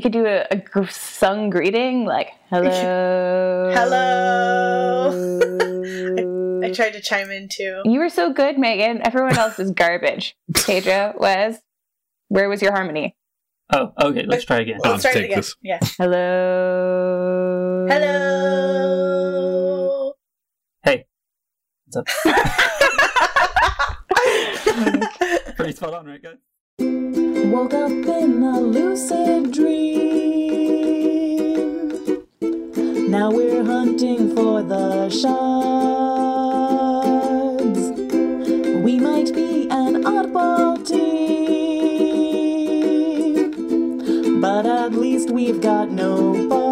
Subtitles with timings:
[0.00, 5.10] We could do a, a sung greeting, like hello, Hello.
[6.64, 7.82] I tried to chime in too.
[7.84, 9.06] You were so good, Megan.
[9.06, 10.38] Everyone else is garbage.
[10.54, 11.58] Pedro, was
[12.28, 13.14] where was your harmony?
[13.74, 14.24] Oh, okay.
[14.24, 14.78] Let's try again.
[14.82, 15.36] Let's try it take again.
[15.36, 15.54] this.
[15.60, 15.80] Yeah.
[15.98, 17.86] Hello.
[17.90, 18.94] Hello.
[20.82, 21.04] Hey,
[21.84, 22.06] what's up?
[25.56, 26.38] Pretty spot on, right, guys?
[26.80, 30.00] Woke up in a lucid dream.
[33.10, 35.50] Now we're hunting for the shards.
[38.82, 41.10] We might be an oddball team,
[44.40, 46.69] but at least we've got no bards.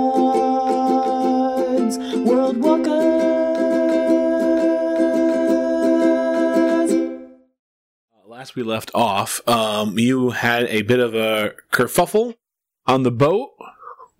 [8.38, 12.37] Last we left off, um, you had a bit of a kerfuffle
[12.87, 13.51] on the boat.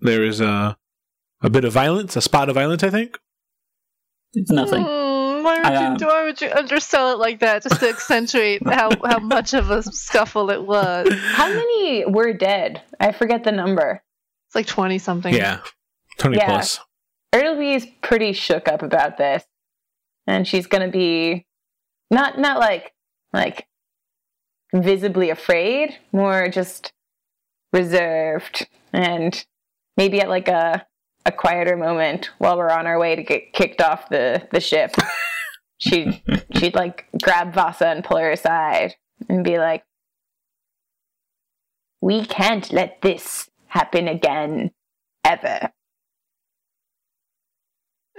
[0.01, 0.77] There is a
[1.41, 3.17] a bit of violence, a spot of violence, I think.
[4.33, 4.83] It's nothing.
[4.83, 7.87] Mm, why, would I, um, you, why would you undersell it like that just to
[7.87, 11.07] accentuate how, how much of a scuffle it was?
[11.13, 12.81] How many were dead?
[12.99, 14.03] I forget the number.
[14.47, 15.33] It's like 20 something.
[15.33, 15.61] Yeah,
[16.17, 16.47] twenty Yeah.
[16.47, 16.81] plus.
[17.33, 19.45] Ertleby's pretty shook up about this,
[20.27, 21.45] and she's gonna be
[22.11, 22.93] not not like
[23.31, 23.65] like
[24.73, 26.91] visibly afraid, more just
[27.73, 29.45] reserved, and
[29.97, 30.85] maybe at like a
[31.25, 34.95] a quieter moment while we're on our way to get kicked off the the ship.
[35.77, 36.21] she'd
[36.55, 38.95] she'd like grab Vasa and pull her aside
[39.27, 39.83] and be like,
[42.01, 44.71] "We can't let this happen again,
[45.23, 45.71] ever."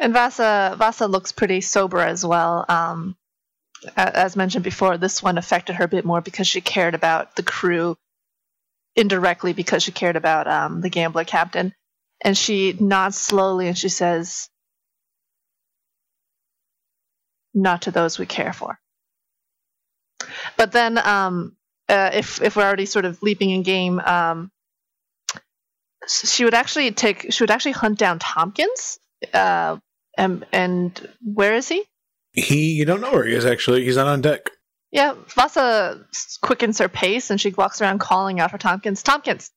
[0.00, 2.64] And Vasa Vasa looks pretty sober as well.
[2.68, 3.19] Um, a-
[3.96, 7.42] as mentioned before, this one affected her a bit more because she cared about the
[7.42, 7.96] crew
[8.96, 11.72] indirectly because she cared about um, the gambler captain.
[12.22, 14.50] And she nods slowly and she says,
[17.54, 18.78] "Not to those we care for."
[20.58, 21.56] But then, um,
[21.88, 24.50] uh, if if we're already sort of leaping in game, um,
[26.06, 28.98] she would actually take she would actually hunt down Tompkins.
[29.32, 29.78] Uh,
[30.18, 31.84] and and where is he?
[32.40, 33.84] He, you don't know where he is actually.
[33.84, 34.50] He's not on deck.
[34.92, 36.04] Yeah, Vasa
[36.42, 39.02] quickens her pace and she walks around calling out for Tompkins.
[39.02, 39.50] Tompkins,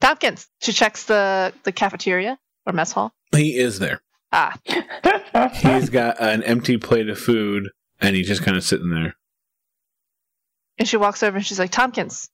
[0.00, 0.48] Tompkins.
[0.60, 3.12] She checks the the cafeteria or mess hall.
[3.34, 4.00] He is there.
[4.32, 4.56] Ah,
[5.54, 7.68] He's got an empty plate of food,
[8.00, 9.14] and he's just kind of sitting there.
[10.78, 12.28] and she walks over and she's like, Tompkins.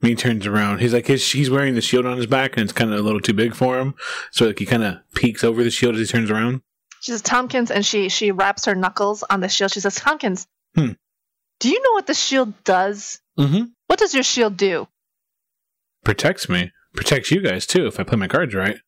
[0.00, 0.80] He turns around.
[0.80, 3.02] He's like, his, he's wearing the shield on his back, and it's kind of a
[3.02, 3.94] little too big for him.
[4.32, 6.62] So like he kind of peeks over the shield as he turns around.
[7.00, 9.70] She says Tompkins, and she she wraps her knuckles on the shield.
[9.72, 10.92] She says, Tompkins, Hmm.
[11.60, 13.20] do you know what the shield does?
[13.38, 13.64] Mm-hmm.
[13.86, 14.88] What does your shield do?
[16.04, 16.72] Protects me.
[16.94, 18.78] Protects you guys too if I play my cards right.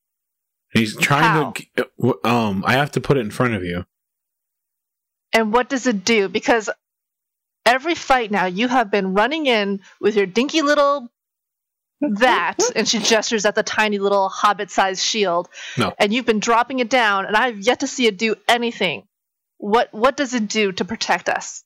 [0.73, 1.55] He's trying How?
[1.77, 2.29] to.
[2.29, 3.85] Um, I have to put it in front of you.
[5.33, 6.29] And what does it do?
[6.29, 6.69] Because
[7.67, 11.11] every fight now, you have been running in with your dinky little
[12.01, 15.49] that, and she gestures at the tiny little hobbit-sized shield.
[15.77, 15.93] No.
[15.99, 19.07] And you've been dropping it down, and I've yet to see it do anything.
[19.59, 21.63] What what does it do to protect us?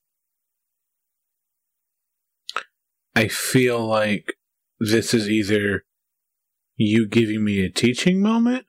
[3.15, 4.33] I feel like
[4.79, 5.85] this is either
[6.75, 8.65] you giving me a teaching moment,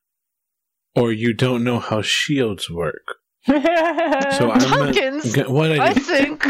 [0.94, 3.16] or you don't know how shields work.
[3.48, 6.46] So I'm Tompkins, G- what I I think.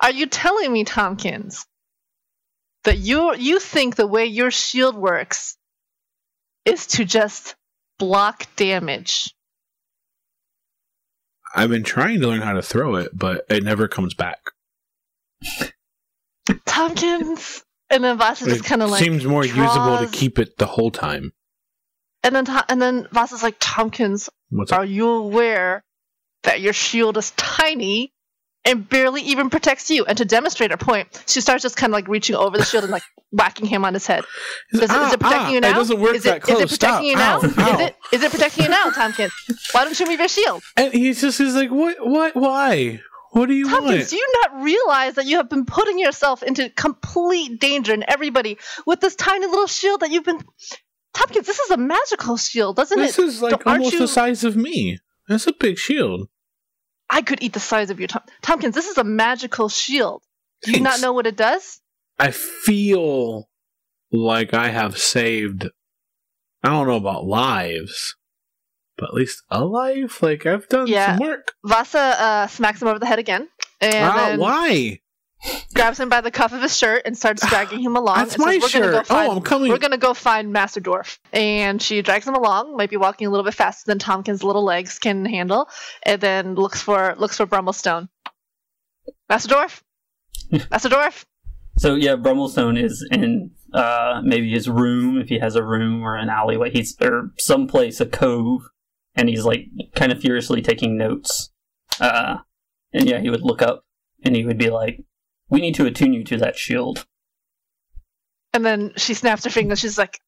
[0.00, 1.66] Are you telling me, Tompkins,
[2.88, 5.58] that you you think the way your shield works
[6.64, 7.54] is to just
[7.98, 9.34] block damage?
[11.54, 14.38] I've been trying to learn how to throw it, but it never comes back.
[16.64, 17.62] Tompkins.
[17.90, 20.90] And then Vasa just kind of like seems more usable to keep it the whole
[20.90, 21.34] time.
[22.22, 24.78] And then and then Vasa's like, Tompkins, What's up?
[24.78, 25.84] are you aware
[26.44, 28.14] that your shield is tiny
[28.68, 30.04] and barely even protects you?
[30.04, 32.84] And to demonstrate her point, she starts just kind of like reaching over the shield
[32.84, 34.24] and like whacking him on his head.
[34.72, 35.70] Does it, is it ah, protecting ah, you now?
[35.70, 36.60] It doesn't work is that it, close.
[36.60, 37.02] Is it protecting Stop.
[37.04, 37.36] you now?
[37.36, 37.86] Ow, Is ow.
[37.86, 39.32] it is it protecting you now, Tompkins?
[39.72, 40.62] Why don't you move your shield?
[40.76, 41.96] And he's just he's like, what?
[42.00, 42.36] What?
[42.36, 43.00] Why?
[43.32, 44.08] What do you Tompkins, want?
[44.08, 48.56] do you not realize that you have been putting yourself into complete danger and everybody
[48.86, 50.40] with this tiny little shield that you've been.
[51.14, 53.02] Tompkins, this is a magical shield, doesn't it?
[53.02, 54.98] this is like Aren't almost you- the size of me.
[55.28, 56.28] That's a big shield.
[57.10, 58.74] I could eat the size of your Tom- Tompkins.
[58.74, 60.22] This is a magical shield.
[60.62, 61.80] Do you not know what it does?
[62.18, 63.48] I feel
[64.12, 65.68] like I have saved.
[66.62, 68.16] I don't know about lives,
[68.96, 70.22] but at least a life.
[70.22, 71.16] Like I've done Yeah.
[71.16, 71.52] some work.
[71.64, 73.48] Vasa uh, smacks him over the head again,
[73.80, 75.00] and Wow, then why?
[75.74, 78.16] Grabs him by the cuff of his shirt and starts dragging him along.
[78.18, 79.06] That's and my says, We're gonna go shirt.
[79.06, 79.70] find, Oh, I'm coming.
[79.70, 81.18] We're gonna go find Master Dwarf.
[81.32, 84.64] And she drags him along, might be walking a little bit faster than Tompkins' little
[84.64, 85.68] legs can handle,
[86.02, 88.08] and then looks for looks for Brummelstone.
[89.28, 89.82] Master Dwarf,
[90.70, 91.24] Master Dwarf.
[91.78, 96.16] So yeah, Brummelstone is in uh, maybe his room if he has a room or
[96.16, 96.70] an alleyway.
[96.70, 98.62] He's or someplace a cove,
[99.14, 101.50] and he's like kind of furiously taking notes.
[102.00, 102.38] Uh,
[102.92, 103.84] and yeah, he would look up
[104.24, 105.04] and he would be like,
[105.50, 107.06] "We need to attune you to that shield."
[108.54, 109.78] And then she snaps her fingers.
[109.80, 110.20] She's like,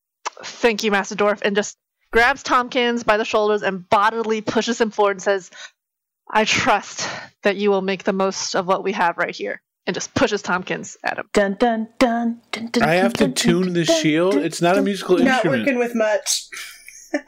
[0.44, 1.76] "Thank you, Master Dwarf," and just
[2.12, 5.50] grabs Tompkins by the shoulders and bodily pushes him forward and says,
[6.30, 7.08] "I trust
[7.42, 10.42] that you will make the most of what we have right here." And just pushes
[10.42, 11.28] Tompkins at him.
[11.32, 12.82] Dun dun dun dun dun.
[12.84, 14.32] I have to tune dun, the dun, shield.
[14.34, 15.24] dun, It's not a musical dun.
[15.24, 15.62] Not instrument.
[15.62, 16.44] working with much.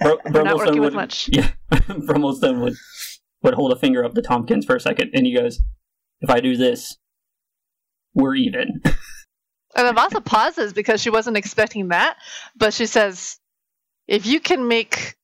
[0.00, 1.28] Br- We're not Brummelstone working with much.
[1.32, 2.74] Yeah, Brummelstone would
[3.42, 5.60] would hold a finger up to Tompkins for a second, and he goes,
[6.20, 6.98] "If I do this,
[8.14, 8.82] we're even."
[9.74, 12.18] And then Vasa pauses because she wasn't expecting that,
[12.54, 13.38] but she says,
[14.06, 15.14] "If you can make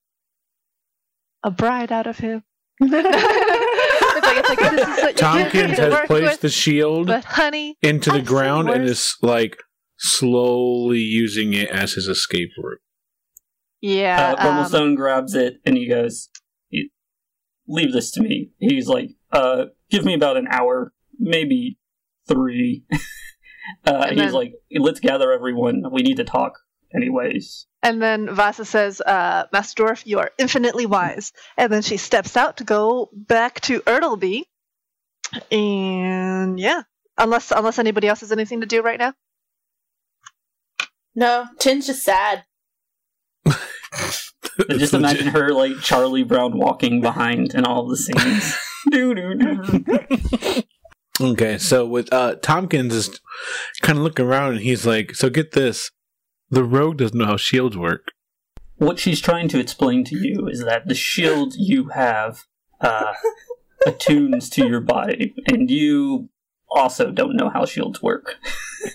[1.45, 2.43] a bride out of him."
[2.81, 7.25] it's like, it's like, this is what you Tompkins has placed with, the shield but
[7.25, 9.59] honey, into the I've ground and is like
[9.99, 12.81] slowly using it as his escape route.
[13.83, 16.31] yeah, Uh, um, Brummelstone grabs it and he goes,
[17.67, 21.77] "Leave this to me." He's like, uh, "Give me about an hour, maybe
[22.29, 22.85] three.
[23.87, 25.83] uh, And he's then- like, "Let's gather everyone.
[25.91, 26.59] We need to talk,
[26.95, 31.97] anyways." and then Vasa says, uh, "Master Dwarf, you are infinitely wise." And then she
[31.97, 34.43] steps out to go back to Ertleby,
[35.51, 36.83] and yeah,
[37.17, 39.15] unless unless anybody else has anything to do right now.
[41.15, 42.45] No, Tin's just sad.
[43.47, 48.57] I just imagine her like Charlie Brown walking behind in all the scenes.
[51.21, 53.21] Okay, so with uh Tompkins is
[53.83, 55.91] kind of looking around and he's like, "So get this,
[56.51, 58.13] the rogue doesn't know how shields work."
[58.79, 62.47] what she's trying to explain to you is that the shield you have
[62.81, 63.13] uh,
[63.87, 66.29] attunes to your body, and you
[66.71, 68.37] also don't know how shields work.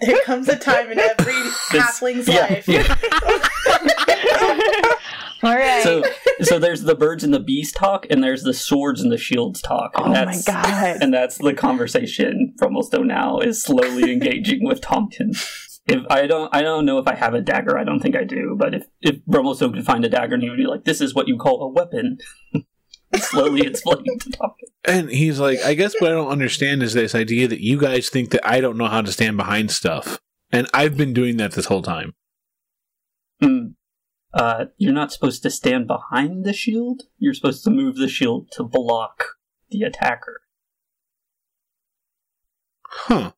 [0.01, 1.33] There comes a time in every
[1.69, 2.67] halfling's yeah, life.
[2.69, 2.95] yeah.
[5.43, 5.83] All right.
[5.83, 6.03] So,
[6.41, 9.61] so there's the birds and the bees talk, and there's the swords and the shields
[9.61, 9.91] talk.
[9.95, 10.97] And oh my that's, god.
[11.01, 15.81] And that's the conversation from Almosto now is slowly engaging with Tompkins.
[15.85, 17.77] If I don't, I don't know if I have a dagger.
[17.77, 18.55] I don't think I do.
[18.57, 21.13] But if if Brummelstone could find a dagger, and he would be like, "This is
[21.13, 22.19] what you call a weapon,"
[23.15, 24.71] slowly explaining to Tompkins.
[24.85, 28.09] And he's like, "I guess what I don't understand is this idea that you guys
[28.09, 30.19] think that I don't know how to stand behind stuff,
[30.51, 32.13] and I've been doing that this whole time."
[33.41, 33.71] Hmm.
[34.33, 37.03] Uh, you're not supposed to stand behind the shield.
[37.19, 39.25] You're supposed to move the shield to block
[39.69, 40.41] the attacker.
[42.87, 43.31] Huh.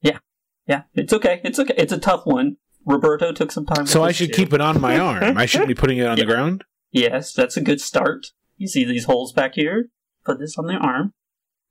[0.00, 0.18] Yeah,
[0.66, 0.82] Yeah.
[0.94, 1.40] it's okay.
[1.44, 1.74] It's okay.
[1.76, 2.56] It's a tough one.
[2.84, 3.86] Roberto took some time.
[3.86, 4.44] So I should too.
[4.44, 5.36] keep it on my arm.
[5.36, 6.24] I shouldn't be putting it on Yeah.
[6.24, 6.64] the ground.
[6.90, 8.28] Yes, that's a good start.
[8.56, 9.90] You see these holes back here?
[10.24, 11.12] Put this on the arm.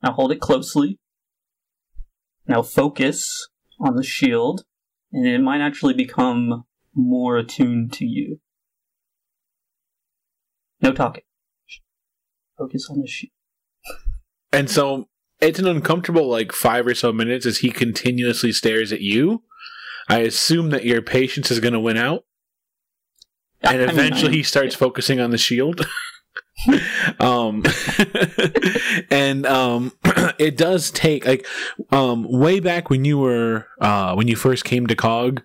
[0.04, 1.00] Now hold it closely.
[2.48, 3.50] Now focus
[3.80, 4.64] on the shield,
[5.12, 6.66] and it might actually become
[6.98, 8.40] more attuned to you.
[10.82, 11.24] No talking.
[12.58, 13.32] Focus on the shield.
[14.52, 15.08] And so
[15.40, 19.44] it's an uncomfortable like five or so minutes as he continuously stares at you.
[20.10, 22.24] I assume that your patience is going to win out,
[23.62, 25.86] and I mean, eventually I- he starts focusing on the shield.
[27.20, 27.64] um,
[29.12, 29.92] and um,
[30.40, 31.46] it does take like
[31.92, 35.44] um way back when you were uh when you first came to Cog,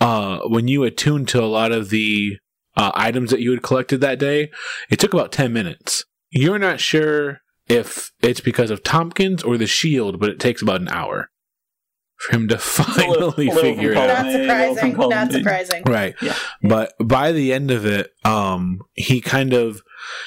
[0.00, 2.38] uh when you attuned to a lot of the
[2.76, 4.50] uh, items that you had collected that day,
[4.90, 6.04] it took about ten minutes.
[6.30, 10.80] You're not sure if it's because of Tompkins or the shield, but it takes about
[10.80, 11.30] an hour
[12.26, 14.08] for him to a little- finally a little figure it out.
[14.08, 15.08] Not Column A, little from surprising.
[15.10, 15.82] Not surprising.
[15.86, 16.14] Right.
[16.22, 16.36] Yeah.
[16.62, 19.82] But by the end of it, um, he kind of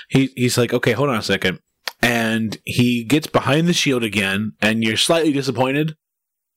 [0.09, 1.59] he he's like, okay, hold on a second,
[2.01, 5.95] and he gets behind the shield again, and you're slightly disappointed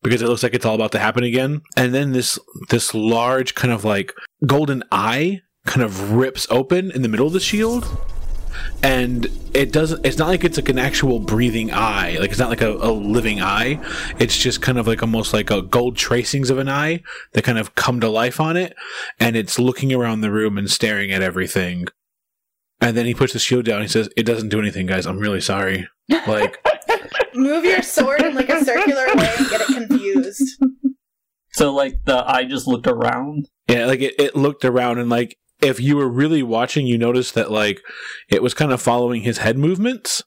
[0.02, 2.38] because it looks like it's all about to happen again, and then this
[2.70, 4.14] this large kind of like
[4.46, 7.86] golden eye kind of rips open in the middle of the shield.
[8.82, 10.06] And it doesn't.
[10.06, 12.16] It's not like it's like an actual breathing eye.
[12.18, 13.78] Like it's not like a, a living eye.
[14.18, 17.58] It's just kind of like almost like a gold tracings of an eye that kind
[17.58, 18.74] of come to life on it
[19.18, 21.86] and it's looking around the room and staring at everything.
[22.80, 23.82] And then he puts the shield down.
[23.82, 25.04] He says, "It doesn't do anything, guys.
[25.06, 25.86] I'm really sorry."
[26.26, 26.56] Like,
[27.34, 30.62] Move your sword in like a circular way and get it confused.
[31.52, 33.48] So like the eye just looked around.
[33.68, 37.34] yeah, like it, it looked around and like if you were really watching, you noticed
[37.34, 37.80] that like
[38.28, 40.22] it was kind of following his head movements,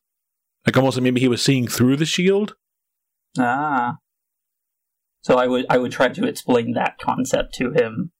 [0.65, 2.55] like almost like maybe he was seeing through the shield.
[3.37, 3.97] Ah.
[5.21, 8.11] So I would I would try to explain that concept to him.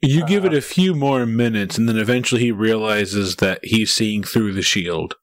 [0.00, 3.92] You give it Uh, a few more minutes, and then eventually he realizes that he's
[3.92, 5.14] seeing through the shield.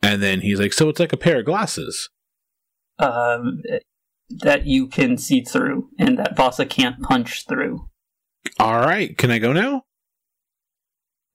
[0.00, 2.08] And then he's like, So it's like a pair of glasses.
[3.00, 3.62] Um,
[4.30, 7.88] that you can see through, and that Vasa can't punch through.
[8.60, 9.84] All right, can I go now?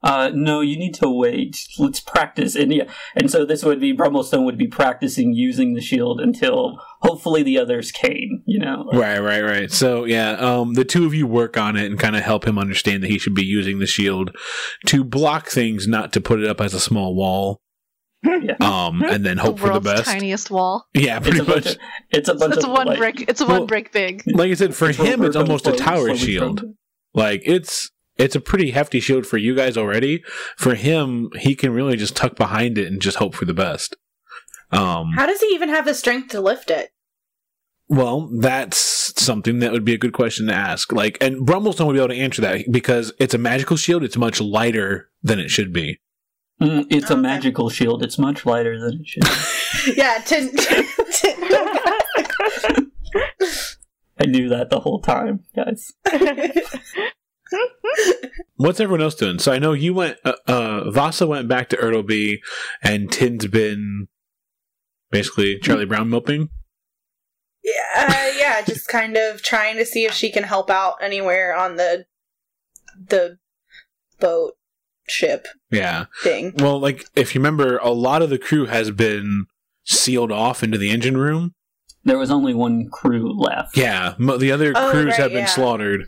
[0.04, 1.66] Uh, no, you need to wait.
[1.80, 2.56] Let's practice.
[2.56, 2.84] And yeah,
[3.16, 7.58] and so this would be Brummelstone would be practicing using the shield until hopefully the
[7.58, 8.44] others came.
[8.46, 9.72] You know, Right, right, right.
[9.72, 12.60] So yeah, um, the two of you work on it and kind of help him
[12.60, 14.36] understand that he should be using the shield
[14.88, 17.62] to block things, not to put it up as a small wall.
[18.26, 18.56] Yeah.
[18.62, 20.06] Um, and then hope the for the best.
[20.06, 20.86] tiniest wall.
[20.94, 21.66] Yeah, it's pretty a bunch.
[21.66, 21.76] much.
[21.76, 21.82] Of,
[22.12, 23.26] it's a bunch It's of one like, brick.
[23.30, 24.24] It's Well- one brick big.
[24.28, 26.64] Like I said, for it's him, it's almost a tower shield.
[27.14, 30.24] Like it's it's a pretty hefty shield for you guys already.
[30.58, 33.96] For him, he can really just tuck behind it and just hope for the best.
[34.72, 36.90] Um, How does he even have the strength to lift it?
[37.90, 40.92] well, that's something that would be a good question to ask.
[40.92, 44.04] Like, and Brummelstone would be able to answer that because it's a magical shield.
[44.04, 46.00] It's much lighter than it should be.
[46.62, 47.22] Mm, it's a Okay.
[47.22, 48.02] magical shield.
[48.04, 49.24] It's much lighter than it should.
[49.24, 49.30] be.
[49.98, 50.50] Yeah, Tin.
[50.56, 50.86] Tin-
[54.20, 55.92] I knew that the whole time, guys.
[58.56, 59.40] What's everyone else doing?
[59.40, 60.18] So I know you went.
[60.24, 62.38] Uh, uh Vasa went back to Ertleby,
[62.82, 64.08] and Tin's been
[65.12, 66.50] basically Charlie Brown moping.
[67.64, 71.56] yeah, uh, yeah, just kind of trying to see if she can help out anywhere
[71.56, 72.06] on the
[73.08, 73.38] the
[74.20, 74.54] boat
[75.08, 76.06] ship Yeah.
[76.24, 76.54] thing.
[76.58, 79.46] Well, like if you remember, a lot of the crew has been
[79.84, 81.54] sealed off into the engine room.
[82.06, 83.78] There was only one crew left.
[83.78, 85.46] Yeah, mo- the other Oh, crews right, have been yeah.
[85.46, 86.06] slaughtered.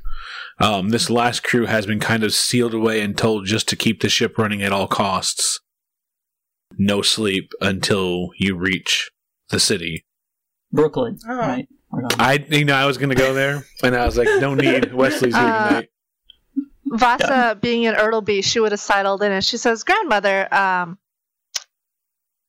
[0.60, 4.02] Um, this last crew has been kind of sealed away and told just to keep
[4.02, 5.60] the ship running at all costs.
[6.78, 9.12] No sleep until you reach
[9.50, 10.06] the city.
[10.72, 11.36] Brooklyn, Oh.
[11.36, 11.68] right?
[12.20, 14.94] I, you know, I was going to go there, and I was like, no need.
[14.94, 15.90] Wesley's here Uh, tonight.
[16.88, 20.98] Vasa, being in Ertleby, she would have sidled in and she says, "Grandmother, um,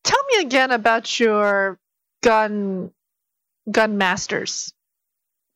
[0.04, 1.78] tell me again about your
[2.22, 2.90] gun
[3.70, 4.72] gun masters."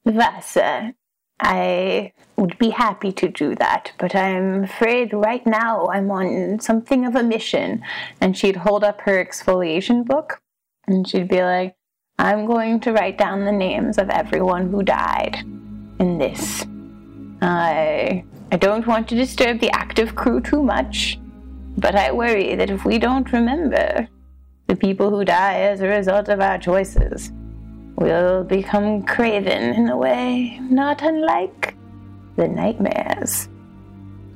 [0.04, 0.94] Vasa,
[1.40, 7.04] I would be happy to do that, but I'm afraid right now I'm on something
[7.04, 7.82] of a mission.
[8.20, 10.40] And she'd hold up her exfoliation book
[10.86, 11.76] and she'd be like,
[12.18, 15.36] I'm going to write down the names of everyone who died
[15.98, 16.64] in this.
[17.42, 21.20] I I don't want to disturb the active crew too much,
[21.78, 24.08] but I worry that if we don't remember
[24.66, 27.32] the people who die as a result of our choices,
[27.96, 31.76] we'll become craven in a way not unlike
[32.40, 33.48] the nightmares.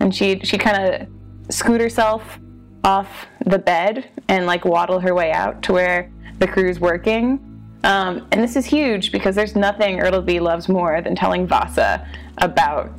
[0.01, 1.09] And she she kind of
[1.55, 2.39] scoot herself
[2.85, 7.41] off the bed and like waddle her way out to where the crew's working.
[7.83, 12.07] Um, and this is huge because there's nothing Ertleby loves more than telling Vasa
[12.39, 12.91] about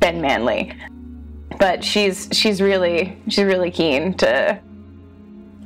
[0.00, 0.72] Ben Manley.
[1.58, 4.58] But she's she's really she's really keen to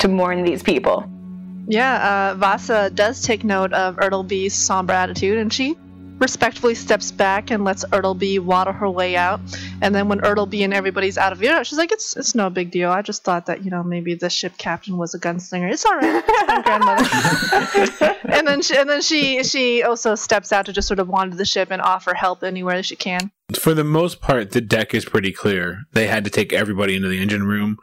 [0.01, 1.09] to mourn these people.
[1.69, 5.77] Yeah, uh, Vasa does take note of Ertleby's somber attitude, and she
[6.19, 9.41] respectfully steps back and lets Ertleby waddle her way out.
[9.81, 12.71] And then when Ertleby and everybody's out of view, she's like, "It's it's no big
[12.71, 12.91] deal.
[12.91, 15.71] I just thought that you know maybe the ship captain was a gunslinger.
[15.71, 20.53] It's all right, it's fine, grandmother." and then she, and then she she also steps
[20.53, 23.31] out to just sort of wander the ship and offer help anywhere that she can.
[23.59, 25.85] For the most part, the deck is pretty clear.
[25.93, 27.79] They had to take everybody into the engine room.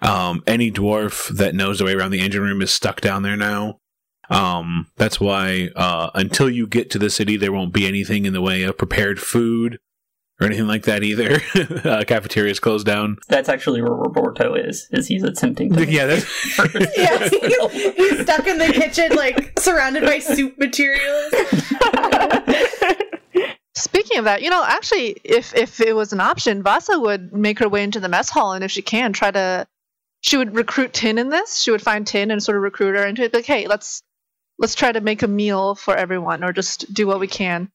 [0.00, 3.36] Um, any dwarf that knows the way around the engine room is stuck down there
[3.36, 3.78] now.
[4.30, 8.32] Um, that's why uh, until you get to the city, there won't be anything in
[8.32, 9.78] the way of prepared food
[10.40, 11.40] or anything like that either.
[11.88, 13.16] uh, cafeteria's closed down.
[13.28, 14.86] That's actually where Roberto is.
[14.90, 15.86] Is he's attempting to?
[15.90, 16.58] Yeah, that's,
[16.96, 21.32] Yeah, he's, he's stuck in the kitchen, like surrounded by soup materials.
[23.74, 27.60] Speaking of that, you know, actually, if if it was an option, Vasa would make
[27.60, 29.66] her way into the mess hall, and if she can, try to.
[30.20, 31.60] She would recruit Tin in this.
[31.60, 33.32] She would find Tin and sort of recruit her into it.
[33.32, 34.02] Like, hey, let's
[34.58, 37.70] let's try to make a meal for everyone, or just do what we can.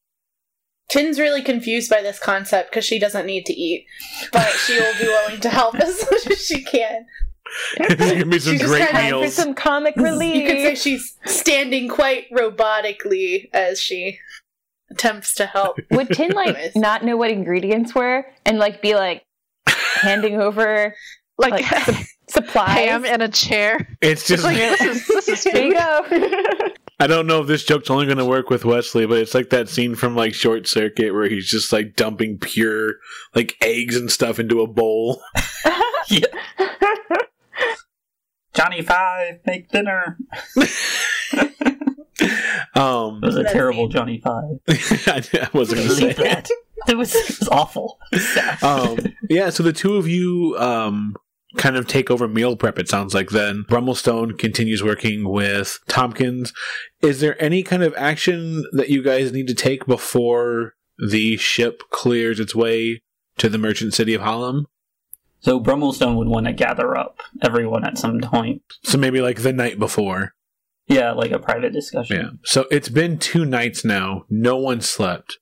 [0.89, 3.85] Tin's really confused by this concept because she doesn't need to eat,
[4.31, 7.05] but she will be willing to help as much as she can.
[7.77, 10.35] there's gonna be some She's just great kinda For some comic relief.
[10.35, 14.19] You could say she's standing quite robotically as she
[14.89, 15.79] attempts to help.
[15.91, 19.23] Would Tin like not know what ingredients were and like be like
[19.95, 20.95] handing over
[21.37, 22.69] Like, like sup- supplies?
[22.69, 23.87] ham in a chair.
[24.01, 26.05] It's just Like, this is this is there go.
[26.99, 29.49] I don't know if this joke's only going to work with Wesley, but it's like
[29.49, 32.93] that scene from like Short Circuit where he's just like dumping pure
[33.35, 35.21] like eggs and stuff into a bowl.
[36.09, 36.25] Yeah.
[38.53, 40.17] Johnny Five, make dinner.
[42.75, 43.93] Um, It was a terrible neat.
[43.93, 44.59] Johnny Five.
[44.67, 46.49] I wasn't going to say that.
[46.87, 47.99] It was, it was awful.
[48.61, 48.97] Um,
[49.29, 51.15] yeah, so the two of you um,
[51.57, 53.63] kind of take over meal prep, it sounds like then.
[53.69, 56.53] Brummelstone continues working with Tompkins.
[57.01, 60.73] Is there any kind of action that you guys need to take before
[61.09, 63.01] the ship clears its way
[63.37, 64.67] to the merchant city of Hallam?
[65.39, 68.61] So Brummelstone would want to gather up everyone at some point.
[68.83, 70.33] So maybe like the night before.
[70.87, 72.17] Yeah, like a private discussion.
[72.17, 72.29] Yeah.
[72.43, 74.25] So it's been two nights now.
[74.29, 75.39] No one slept,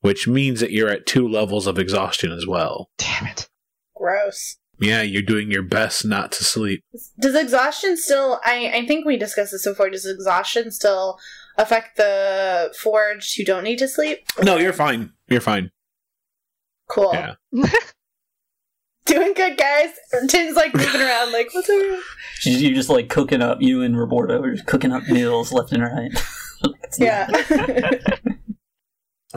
[0.00, 2.90] which means that you're at two levels of exhaustion as well.
[2.98, 3.48] Damn it.
[3.96, 4.56] Gross.
[4.78, 6.82] Yeah, you're doing your best not to sleep.
[7.20, 8.40] Does exhaustion still?
[8.44, 9.88] I I think we discussed this before.
[9.90, 11.18] Does exhaustion still
[11.56, 14.18] affect the forged who don't need to sleep?
[14.42, 15.12] No, you're fine.
[15.28, 15.70] You're fine.
[16.88, 17.12] Cool.
[17.14, 17.34] Yeah.
[19.06, 19.90] Doing good, guys.
[20.28, 21.84] Tim's like moving around, like what's over?
[21.84, 22.00] You-
[22.44, 25.82] You're just like cooking up, you and Roberto are just cooking up meals left and
[25.82, 26.10] right.
[26.98, 27.26] Yeah.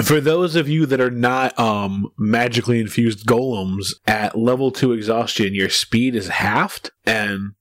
[0.04, 5.56] For those of you that are not um, magically infused golems, at level 2 exhaustion,
[5.56, 7.54] your speed is halved and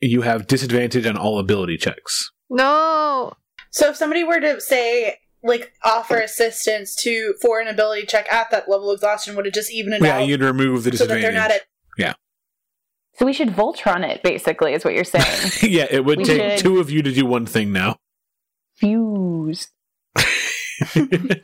[0.00, 2.30] you have disadvantage on all ability checks.
[2.50, 3.32] No.
[3.70, 8.50] so if somebody were to say like offer assistance to for an ability check at
[8.50, 11.22] that level of exhaustion, would it just even it Yeah, out you'd remove the disadvantage.
[11.22, 11.62] so that they're not at
[11.96, 12.12] yeah.
[13.14, 15.50] So we should Voltron it, basically, is what you're saying.
[15.62, 17.96] yeah, it would We take should- two of you to do one thing now.
[18.76, 19.09] Fuse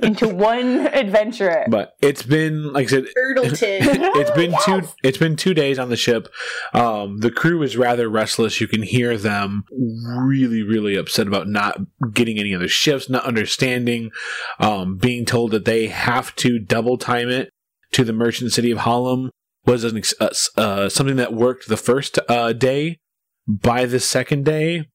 [0.00, 1.64] into one adventure.
[1.68, 3.78] but it's been, like I said, Erdleton.
[4.16, 6.28] it's been two it's been two days on the ship
[6.74, 11.78] um the crew is rather restless you can hear them really really upset about not
[12.12, 14.10] getting any other ships not understanding
[14.58, 17.50] um being told that they have to double time it
[17.92, 19.30] to the merchant city of Hallam
[19.64, 22.98] was an ex- uh, uh, something that worked the first uh, day
[23.46, 24.88] by the second day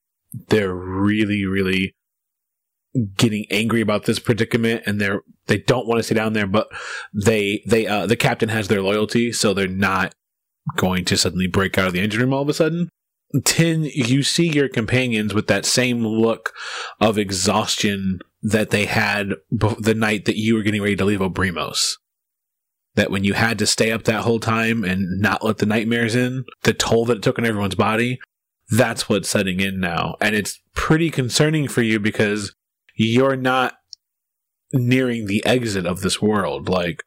[0.48, 1.94] they're really really
[3.16, 6.68] getting angry about this predicament and they're they don't want to stay down there but
[7.14, 10.14] they they uh the captain has their loyalty so they're not
[10.76, 12.90] going to suddenly break out of the engine room all of a sudden.
[13.46, 16.54] Tin you see your companions with that same look
[17.00, 21.96] of exhaustion that they had the night that you were getting ready to leave obrimos
[22.96, 26.14] that when you had to stay up that whole time and not let the nightmares
[26.14, 28.20] in the toll that it took on everyone's body
[28.72, 30.16] that's what's setting in now.
[30.22, 32.56] And it's pretty concerning for you because
[33.02, 33.76] you're not
[34.74, 36.70] nearing the exit of this world.
[36.70, 37.04] Like,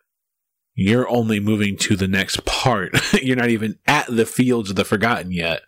[0.74, 2.92] you're only moving to the next part.
[3.22, 5.62] you're not even at the fields of the forgotten yet.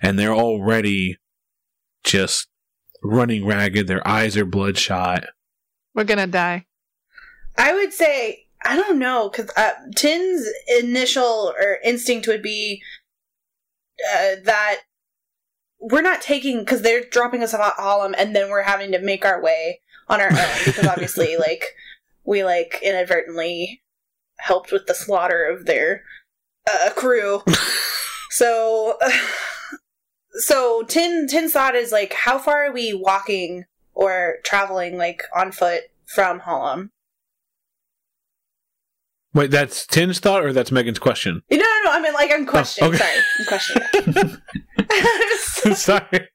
[0.00, 1.18] And they're already
[2.04, 2.48] just
[3.02, 3.88] running ragged.
[3.88, 5.24] Their eyes are bloodshot.
[5.94, 6.66] We're gonna die.
[7.58, 10.46] I would say I don't know because uh, Tin's
[10.78, 12.80] initial or instinct would be
[14.14, 14.80] uh, that
[15.82, 19.00] we're not taking because they're dropping us off at Harlem and then we're having to
[19.00, 21.74] make our way on our own because obviously like
[22.24, 23.82] we like inadvertently
[24.38, 26.04] helped with the slaughter of their
[26.72, 27.42] uh, crew.
[28.30, 28.96] so
[30.30, 35.50] so Tin Tin thought is like how far are we walking or traveling like on
[35.50, 36.92] foot from Harlem?
[39.34, 41.42] Wait, that's Tin's thought or that's Megan's question?
[41.50, 41.90] No, no, no.
[41.92, 42.94] I mean, like, I'm questioning.
[42.94, 42.98] okay.
[42.98, 44.42] Sorry, I'm questioning.
[44.94, 45.76] it.
[45.76, 46.28] Sorry.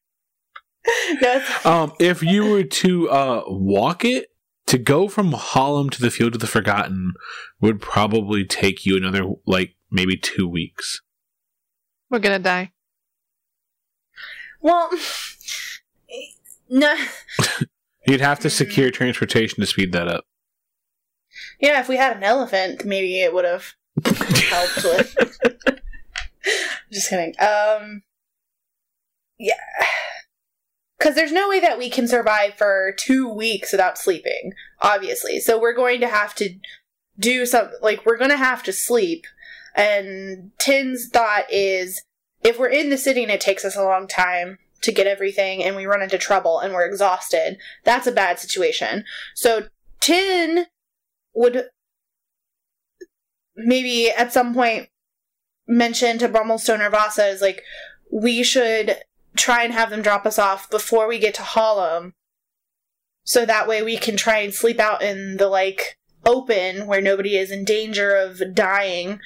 [1.21, 4.29] no, Um, if you were to uh, walk it,
[4.67, 7.13] to go from Harlem to the Field of the Forgotten
[7.61, 11.01] would probably take you another, like, maybe two weeks.
[12.09, 12.71] We're gonna die.
[14.61, 14.89] well,
[16.69, 16.95] no.
[18.07, 20.25] You'd have to secure transportation to speed that up.
[21.59, 23.73] Yeah, if we had an elephant, maybe it would have
[24.05, 25.15] helped with.
[26.91, 27.33] Just kidding.
[27.39, 28.03] Um,
[29.39, 29.53] yeah,
[30.97, 34.53] because there's no way that we can survive for two weeks without sleeping.
[34.81, 36.55] Obviously, so we're going to have to
[37.19, 37.69] do some.
[37.81, 39.25] Like, we're going to have to sleep.
[39.75, 42.01] And Tin's thought is,
[42.43, 45.63] if we're in the city and it takes us a long time to get everything,
[45.63, 49.03] and we run into trouble and we're exhausted, that's a bad situation.
[49.35, 49.67] So
[49.99, 50.65] Tin
[51.33, 51.65] would
[53.55, 54.89] maybe at some point
[55.67, 57.63] mention to Brummelstone or Vasa is like,
[58.11, 58.97] we should
[59.37, 62.13] try and have them drop us off before we get to Harlem.
[63.23, 67.37] So that way we can try and sleep out in the like open where nobody
[67.37, 69.19] is in danger of dying.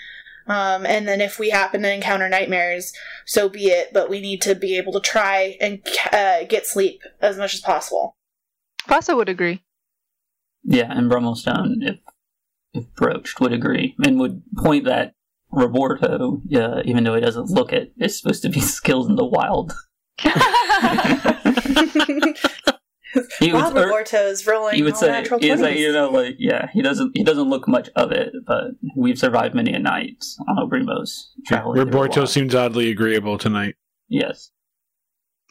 [0.48, 2.94] Um, and then if we happen to encounter nightmares,
[3.26, 3.94] so be it.
[3.94, 7.62] But we need to be able to try and uh, get sleep as much as
[7.62, 8.16] possible.
[8.88, 9.64] Vasa would agree.
[10.64, 12.00] Yeah, and Brummelstone, if,
[12.74, 15.14] if broached, would agree and would point that
[15.52, 19.26] Roberto, uh, even though he doesn't look it, is supposed to be skilled in the
[19.26, 19.74] wild.
[23.40, 25.80] He would, or Roberto's rolling he would all say, natural he would say, 20s.
[25.80, 29.54] you know, like, yeah, he doesn't, he doesn't look much of it, but we've survived
[29.54, 31.74] many a night on Obrimo's travel.
[31.74, 33.76] Roberto seems oddly agreeable tonight.
[34.08, 34.52] yes,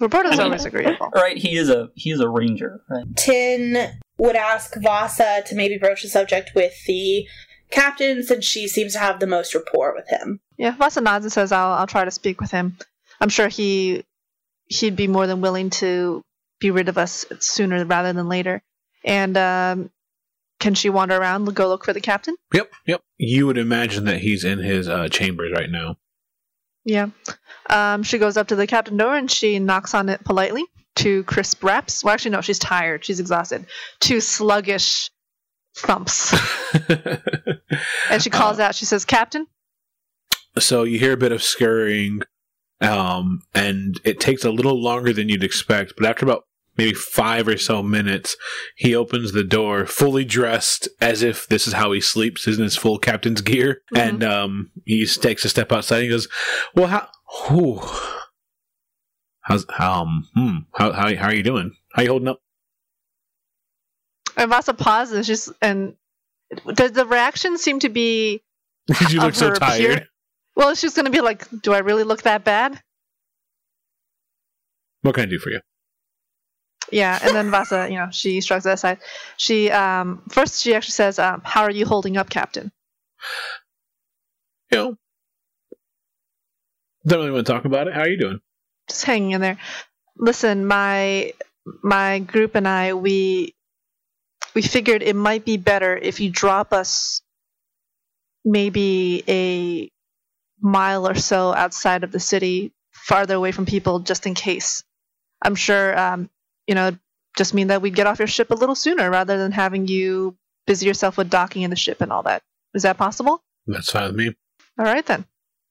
[0.01, 1.11] Roberto's I mean- always agreeable.
[1.15, 1.37] right.
[1.37, 3.05] He is a he is a ranger, right?
[3.17, 7.27] Tin would ask Vasa to maybe broach the subject with the
[7.71, 10.41] captain since she seems to have the most rapport with him.
[10.57, 12.79] Yeah, Vasa nods and says, "I'll I'll try to speak with him.
[13.21, 14.03] I'm sure he
[14.71, 16.23] he'd be more than willing to
[16.59, 18.63] be rid of us sooner rather than later."
[19.05, 19.91] And um,
[20.61, 22.37] can she wander around, go look for the captain?
[22.55, 23.01] Yep, yep.
[23.17, 25.97] You would imagine that he's in his uh, chambers right now.
[26.85, 27.09] Yeah.
[27.69, 30.65] Um, she goes up to the captain door and she knocks on it politely.
[30.95, 32.05] Two crisp raps.
[32.05, 33.05] Well, actually, no, she's tired.
[33.05, 33.67] She's exhausted.
[34.01, 35.11] Two sluggish
[35.77, 36.35] thumps.
[38.11, 38.75] And she calls out.
[38.75, 39.47] She says, "Captain."
[40.59, 42.23] so you hear a bit of scurrying,
[42.81, 45.95] um, and it takes a little longer than you'd expect.
[45.97, 46.45] But after about
[46.77, 48.37] maybe five or so minutes,
[48.77, 52.65] he opens the door, fully dressed as if this is how he sleeps, is in
[52.65, 53.99] his full captain's gear, Mhm.
[54.01, 56.01] and um, he takes a step outside.
[56.03, 56.29] and goes,
[56.75, 57.09] "Well, how?
[57.49, 57.81] Whew,
[59.43, 61.73] how's um, hmm, how how how are you doing?
[61.93, 62.41] How are you holding up?"
[64.37, 65.27] And Vasa pauses.
[65.27, 65.95] Just and
[66.75, 68.43] does the reaction seem to be?
[69.11, 70.09] you look so tired.
[70.57, 72.81] Well, she's going to be like, "Do I really look that bad?"
[75.03, 75.61] What can I do for you?
[76.93, 78.99] Yeah, and then Vasa, you know, she shrugs that aside.
[79.37, 82.73] She um first she actually says, um, "How are you holding up, Captain?"
[84.71, 84.97] You know,
[87.07, 87.95] don't really want to talk about it.
[87.95, 88.41] How are you doing?
[88.89, 89.59] Just hanging in there.
[90.17, 91.33] Listen, my
[91.83, 93.55] my group and I we
[94.55, 97.23] we figured it might be better if you drop us
[98.45, 99.91] maybe a
[100.61, 104.85] mile or so outside of the city, farther away from people, just in case.
[105.43, 106.31] I'm sure, um,
[106.67, 106.97] you know,
[107.37, 110.37] just mean that we'd get off your ship a little sooner rather than having you
[110.67, 112.43] busy yourself with docking in the ship and all that.
[112.75, 113.43] Is that possible?
[113.67, 114.35] That's fine with me.
[114.79, 115.25] All right then.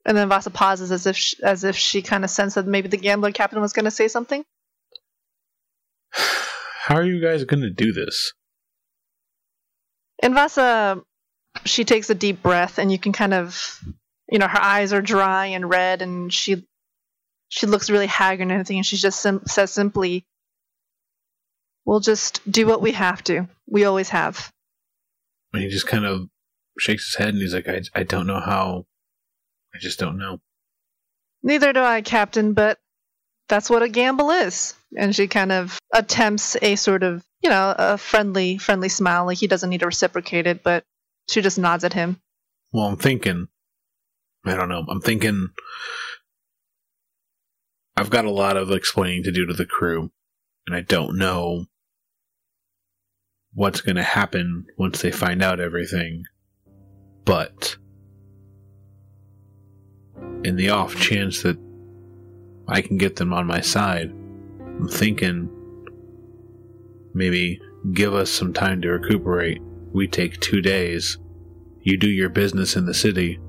[0.06, 2.88] And then Vasa pauses as if she, as if she kind of sensed that maybe
[2.88, 4.44] the gambler captain was going to say something.
[6.14, 8.34] How are you guys going to do this?
[10.22, 11.04] And Vasa,
[11.66, 13.80] she takes a deep breath, and you can kind of,
[14.32, 16.66] you know, her eyes are dry and red, and she
[17.50, 20.26] she looks really haggard and everything, and she just sim- says simply,
[21.86, 23.48] "We'll just do what we have to.
[23.68, 24.52] We always have."
[25.54, 26.30] And he just kind of
[26.80, 28.86] shakes his head and he's like, I, I don't know how.
[29.74, 30.40] I just don't know.
[31.44, 32.80] Neither do I, Captain, but
[33.48, 34.76] that's what a gamble is.
[34.98, 39.26] And she kind of attempts a sort of, you know, a friendly, friendly smile.
[39.26, 40.84] Like he doesn't need to reciprocate it, but
[41.28, 42.20] she just nods at him.
[42.72, 43.48] Well, I'm thinking.
[44.46, 44.86] I don't know.
[44.88, 45.50] I'm thinking.
[47.98, 50.12] I've got a lot of explaining to do to the crew,
[50.66, 51.66] and I don't know
[53.54, 56.24] what's going to happen once they find out everything.
[57.26, 57.76] But
[60.44, 61.58] in the off chance that
[62.68, 64.12] I can get them on my side,
[64.60, 65.50] I'm thinking
[67.14, 67.60] maybe
[67.94, 69.62] give us some time to recuperate.
[69.92, 71.18] We take two days.
[71.82, 73.40] You do your business in the city.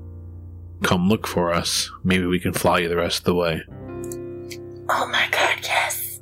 [0.83, 1.91] Come look for us.
[2.03, 3.61] Maybe we can fly you the rest of the way.
[4.89, 6.19] Oh my god, yes.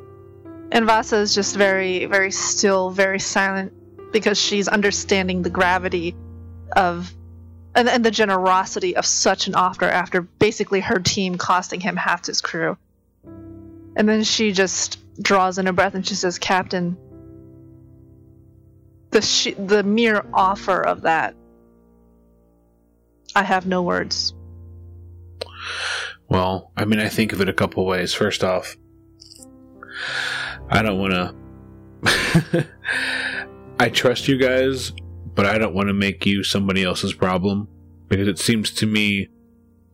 [0.72, 3.74] And Vasa is just very, very still, very silent
[4.12, 6.15] because she's understanding the gravity
[6.76, 7.13] of
[7.76, 12.26] and, and the generosity of such an offer after basically her team costing him half
[12.26, 12.78] his crew.
[13.95, 16.98] And then she just draws in a breath and she says, "Captain,
[19.12, 21.36] the sh- the mere offer of that,
[23.36, 24.34] I have no words."
[26.30, 28.13] Well, I mean, I think of it a couple ways.
[28.13, 28.76] First off,
[30.69, 31.13] I don't want
[32.04, 32.67] to.
[33.80, 34.91] I trust you guys,
[35.36, 37.67] but I don't want to make you somebody else's problem
[38.08, 39.30] because it seems to me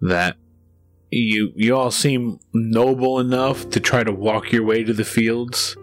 [0.01, 0.37] that
[1.11, 5.77] you you all seem noble enough to try to walk your way to the fields.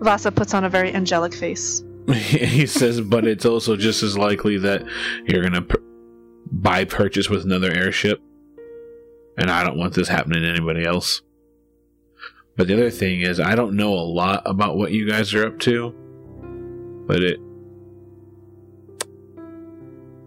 [0.00, 1.82] Vasa puts on a very angelic face.
[2.12, 4.84] he says, but it's also just as likely that
[5.26, 5.82] you're gonna pur-
[6.52, 8.20] buy purchase with another airship,
[9.36, 11.22] and I don't want this happening to anybody else.
[12.56, 15.46] But the other thing is, I don't know a lot about what you guys are
[15.46, 15.94] up to,
[17.06, 17.40] but it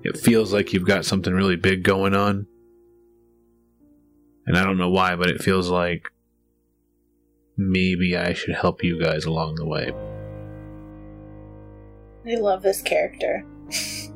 [0.04, 2.48] it feels like you've got something really big going on,
[4.46, 6.12] and I don't know why, but it feels like
[7.56, 9.92] maybe I should help you guys along the way.
[12.26, 13.46] I love this character.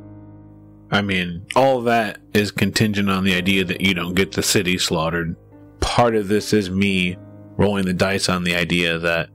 [0.90, 4.78] I mean, all that is contingent on the idea that you don't get the city
[4.78, 5.36] slaughtered.
[5.80, 7.18] Part of this is me
[7.58, 9.30] rolling the dice on the idea that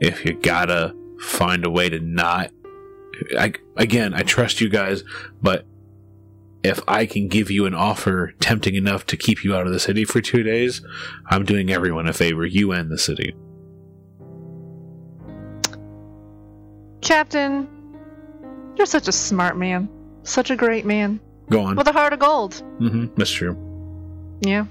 [0.00, 2.50] if you gotta find a way to not.
[3.38, 5.02] I, again, I trust you guys,
[5.42, 5.66] but
[6.62, 9.80] if I can give you an offer tempting enough to keep you out of the
[9.80, 10.82] city for two days,
[11.26, 13.34] I'm doing everyone a favor, you and the city.
[17.00, 17.68] Captain,
[18.76, 19.88] you're such a smart man.
[20.28, 21.20] Such a great man.
[21.50, 21.76] Go on.
[21.76, 22.62] With a heart of gold.
[22.78, 23.14] Mm-hmm.
[23.16, 23.56] that's true.
[24.42, 24.66] Yeah.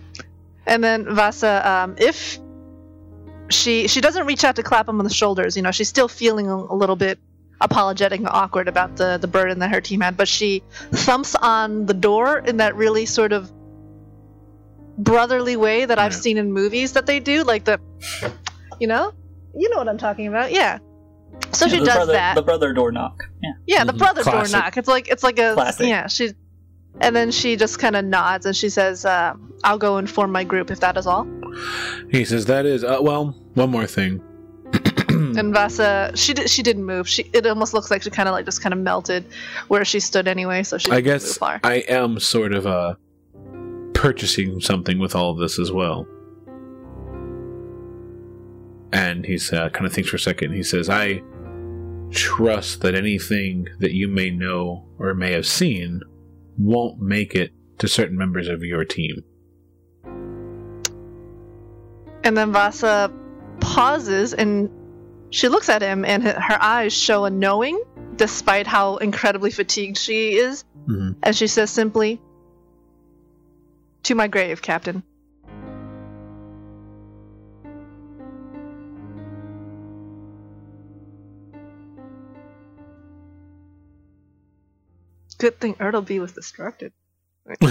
[0.66, 2.38] And then Vasa, um, if
[3.50, 6.08] she she doesn't reach out to clap him on the shoulders, you know, she's still
[6.08, 7.18] feeling a, a little bit
[7.60, 11.86] apologetic and awkward about the the burden that her team had, but she thumps on
[11.88, 13.52] the door in that really sort of
[14.98, 16.18] brotherly way that I've Yeah.
[16.20, 17.80] seen in movies that they do, like the,
[18.80, 19.14] you know,
[19.56, 20.80] you know what I'm talking about, yeah.
[21.54, 22.36] So Yeah, she does brother, that.
[22.36, 23.24] The brother door knock.
[23.42, 23.52] Yeah.
[23.66, 23.98] Yeah, the Mhm.
[23.98, 24.52] brother Classic.
[24.52, 24.78] door knock.
[24.78, 25.88] It's like it's like a Classic.
[25.88, 26.08] yeah.
[26.08, 26.32] She
[27.02, 30.44] and then she just kind of nods and she says, uh, "I'll go inform my
[30.44, 31.28] group if that is all."
[32.12, 34.22] He says, That is, uh, well, one more thing.
[35.10, 37.08] And Vasa, she did, she didn't move.
[37.08, 39.26] She it almost looks like she kind of like just kind of melted
[39.68, 40.64] where she stood anyway.
[40.64, 41.60] So she I didn't move guess far.
[41.64, 42.96] I am sort of uh,
[43.94, 46.08] purchasing something with all of this as well.
[48.92, 50.54] And he's uh, kind of thinks for a second.
[50.54, 51.22] He says, "I
[52.12, 56.02] trust that anything that you may know or may have seen
[56.58, 59.24] won't make it to certain members of your team."
[62.24, 63.12] And then Vasa
[63.60, 64.70] pauses and
[65.30, 67.82] she looks at him, and her eyes show a knowing,
[68.16, 70.64] despite how incredibly fatigued she is.
[70.88, 71.16] Mhm.
[71.22, 72.22] And she says simply,
[74.04, 75.04] "To my grave, Captain."
[85.38, 86.92] Good thing Ertleby was distracted.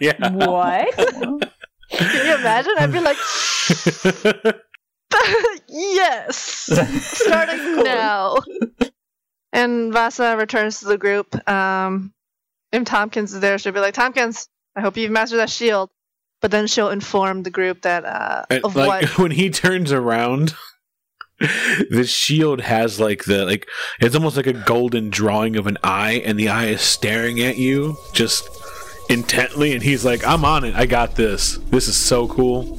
[0.00, 0.30] yeah.
[0.30, 0.94] What?
[1.90, 2.74] Can you imagine?
[2.78, 3.16] I'd be like,
[5.68, 8.36] yes, starting now.
[9.52, 11.48] And Vasa returns to the group.
[11.48, 12.12] Um,
[12.72, 15.90] if Tompkins is there, she'll be like, Tompkins, I hope you've mastered that shield.
[16.40, 19.18] But then she'll inform the group that uh, of like what.
[19.18, 20.54] when he turns around
[21.90, 23.68] the shield has like the like
[24.00, 27.56] it's almost like a golden drawing of an eye and the eye is staring at
[27.56, 28.48] you just
[29.08, 30.74] intently and he's like i'm on it.
[30.74, 31.58] I got this.
[31.70, 32.74] This is so cool.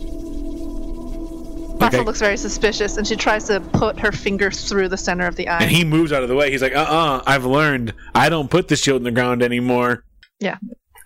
[1.79, 5.25] Vasa I- looks very suspicious, and she tries to put her finger through the center
[5.25, 5.59] of the eye.
[5.61, 6.51] and he moves out of the way.
[6.51, 7.23] He's like uh-uh.
[7.25, 7.93] I've learned.
[8.13, 10.03] I don't put the shield in the ground anymore.
[10.39, 10.57] Yeah.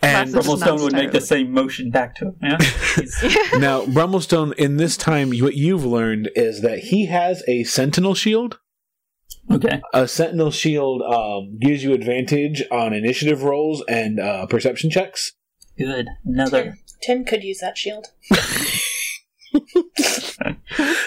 [0.03, 2.35] And That's Rumblestone not would make the same motion back to him.
[2.41, 2.57] Yeah.
[3.59, 8.59] Now brummelstone in this time what you've learned is that he has a sentinel shield
[9.51, 9.81] okay.
[9.93, 15.33] a sentinel shield um, gives you advantage on initiative rolls and uh, perception checks
[15.77, 16.07] Good.
[16.25, 16.63] Another.
[16.63, 18.07] Tim, Tim could use that shield.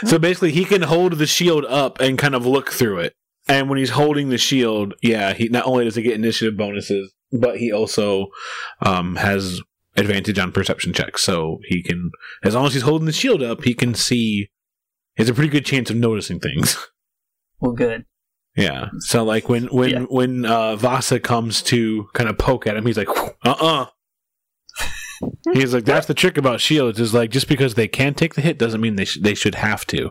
[0.04, 3.12] so basically he can hold the shield up and kind of look through it
[3.48, 7.12] and when he's holding the shield yeah he not only does he get initiative bonuses
[7.32, 8.26] but he also
[8.80, 9.60] um, has
[9.96, 12.10] advantage on perception checks so he can
[12.44, 14.48] as long as he's holding the shield up he can see
[15.14, 16.76] he has a pretty good chance of noticing things
[17.60, 18.04] Well, good.
[18.54, 18.88] Yeah.
[18.98, 20.00] So like when when Yeah.
[20.10, 23.26] when uh, Vasa comes to kind of poke at him, he's like, uh
[23.58, 23.86] uh
[25.54, 28.42] He's like, that's the trick about shields is like just because they can take the
[28.42, 30.10] hit doesn't mean they sh- they should have to.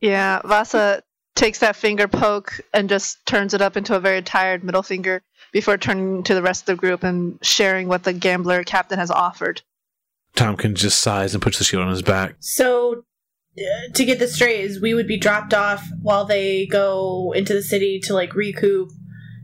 [0.00, 1.02] Yeah, Vasa
[1.34, 5.24] takes that finger poke and just turns it up into a very tired middle finger
[5.54, 9.10] before turning to the rest of the group and sharing what the gambler captain has
[9.10, 9.62] offered.
[10.34, 12.34] Tompkins just sighs and puts the shield on his back.
[12.40, 13.04] So,
[13.56, 17.54] uh, to get this straight, is we would be dropped off while they go into
[17.54, 18.90] the city to like recoup,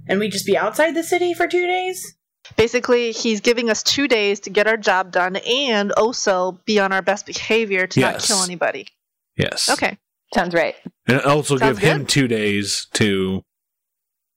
[0.08, 2.16] and we'd just be outside the city for two days.
[2.56, 6.90] Basically, he's giving us two days to get our job done and also be on
[6.90, 8.88] our best behavior to not kill anybody.
[9.36, 9.68] Yes.
[9.70, 9.96] Okay.
[10.34, 10.74] Sounds right.
[11.06, 13.44] And also Sounds give him two days to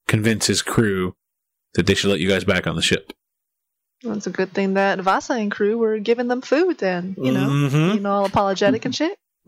[0.07, 1.15] convince his crew
[1.75, 3.13] that they should let you guys back on the ship.
[4.03, 7.31] Well, it's a good thing that Vasa and crew were giving them food then, you
[7.31, 7.47] know?
[7.47, 7.93] Mhm.
[7.95, 9.17] You know, all apologetic and shit.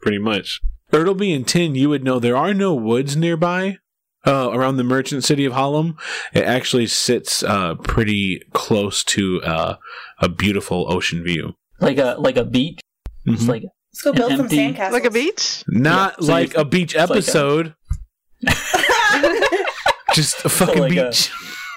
[0.00, 0.60] Pretty much.
[0.92, 3.78] Ertleby and Tin, you would know there are no woods nearby
[4.26, 5.96] uh, around the merchant city of Harlem.
[6.32, 9.76] It actually sits uh, pretty close to uh,
[10.18, 11.54] a beautiful ocean view.
[11.80, 12.80] Like a like a beach.
[13.26, 13.48] It's Mhm.
[13.48, 14.56] like Let's go build some Empty.
[14.56, 14.92] sandcastles.
[14.92, 15.64] Like a beach?
[15.68, 17.74] Not Yeah, so like a beach like a- episode,
[20.12, 21.30] just a fucking like a- beach.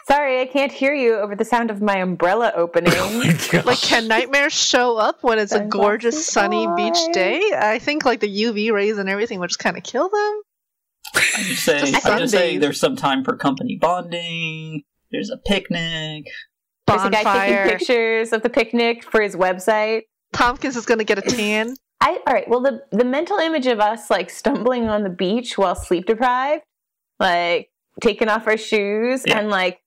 [0.07, 2.93] Sorry, I can't hear you over the sound of my umbrella opening.
[2.95, 3.61] Oh my.
[3.61, 7.41] Like, can nightmares show up when it's a Sunglasses gorgeous sunny beach day?
[7.57, 10.41] I think like the UV rays and everything would just kind of kill them.
[11.15, 12.59] I just say Just I just say sunbathe.
[12.61, 14.83] there's some time for company bonding.
[15.11, 16.25] There's a picnic.
[16.85, 20.01] There's a guy taking pictures of the picnic for his website.
[20.33, 22.47] Tompkins is going to get a tan I all right.
[22.47, 26.63] Well, the the mental image of us like stumbling on the beach while sleep deprived,
[27.19, 27.69] like
[28.01, 29.39] taking off our shoes Yeah.
[29.39, 29.81] and like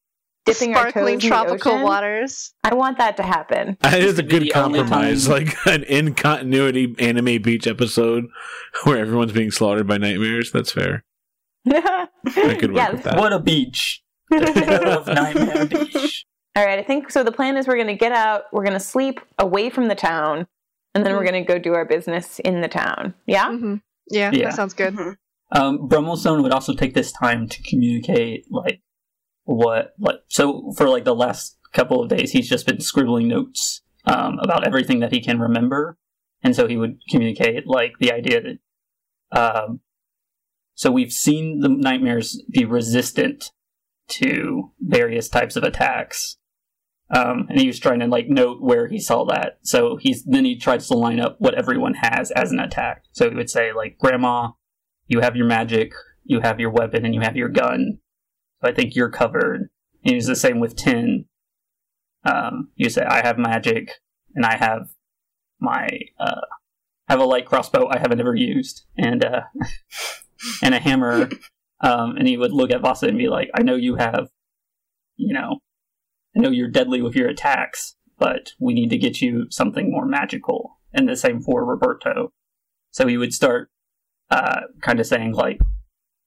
[0.44, 2.54] dipping our toes Sparkling in the tropical ocean, waters.
[2.64, 3.76] I want that to happen.
[3.80, 8.24] That is This a good compromise, like an in continuity anime beach episode
[8.84, 10.50] where everyone's being slaughtered by nightmares.
[10.52, 11.04] That's fair.
[11.70, 12.08] I
[12.58, 12.90] could work yeah.
[12.92, 13.18] with that.
[13.18, 14.02] What a beach!
[14.30, 16.24] The hero of Nightmare Beach.
[16.56, 16.78] All right.
[16.78, 17.22] I think so.
[17.22, 18.44] The plan is we're going to get out.
[18.52, 20.46] We're going to sleep away from the town,
[20.94, 23.14] and then we're going to go do our business in the town.
[23.26, 23.48] Yeah.
[23.50, 23.76] hmm
[24.10, 24.44] Yeah, Yeah.
[24.46, 24.94] that sounds good.
[24.94, 25.16] Mhm.
[25.50, 28.82] Um, Brummelstone would also take this time to communicate, like,
[29.44, 33.82] what, like, so for like the last couple of days, he's just been scribbling notes
[34.04, 35.96] um, about everything that he can remember,
[36.42, 38.58] and so he would communicate, like, the idea that,
[39.38, 39.80] um,
[40.74, 43.50] so we've seen the nightmares be resistant
[44.08, 46.36] to various types of attacks.
[47.10, 49.58] Um, and he was trying to like note where he saw that.
[49.62, 53.04] So he's then he tries to line up what everyone has as an attack.
[53.12, 54.50] So he would say like, "Grandma,
[55.08, 55.92] you have your magic,
[56.24, 57.98] you have your weapon, and you have your gun.
[58.62, 59.70] So I think you're covered.
[60.04, 61.24] And it's the same with Tin.
[62.24, 63.90] Um, you say, I have magic,
[64.34, 64.90] and I have
[65.58, 65.88] my,
[66.20, 66.42] uh,
[67.08, 69.42] I have a light crossbow I haven't ever used, and, uh,
[70.62, 71.30] and a hammer.
[71.80, 74.28] Um, and he would look at Vasa and be like, I know you have,
[75.16, 75.58] you know,
[76.36, 80.06] I know you're deadly with your attacks, but we need to get you something more
[80.06, 80.78] magical.
[80.92, 82.32] And the same for Roberto.
[82.90, 83.70] So he would start
[84.30, 85.60] uh, kind of saying like,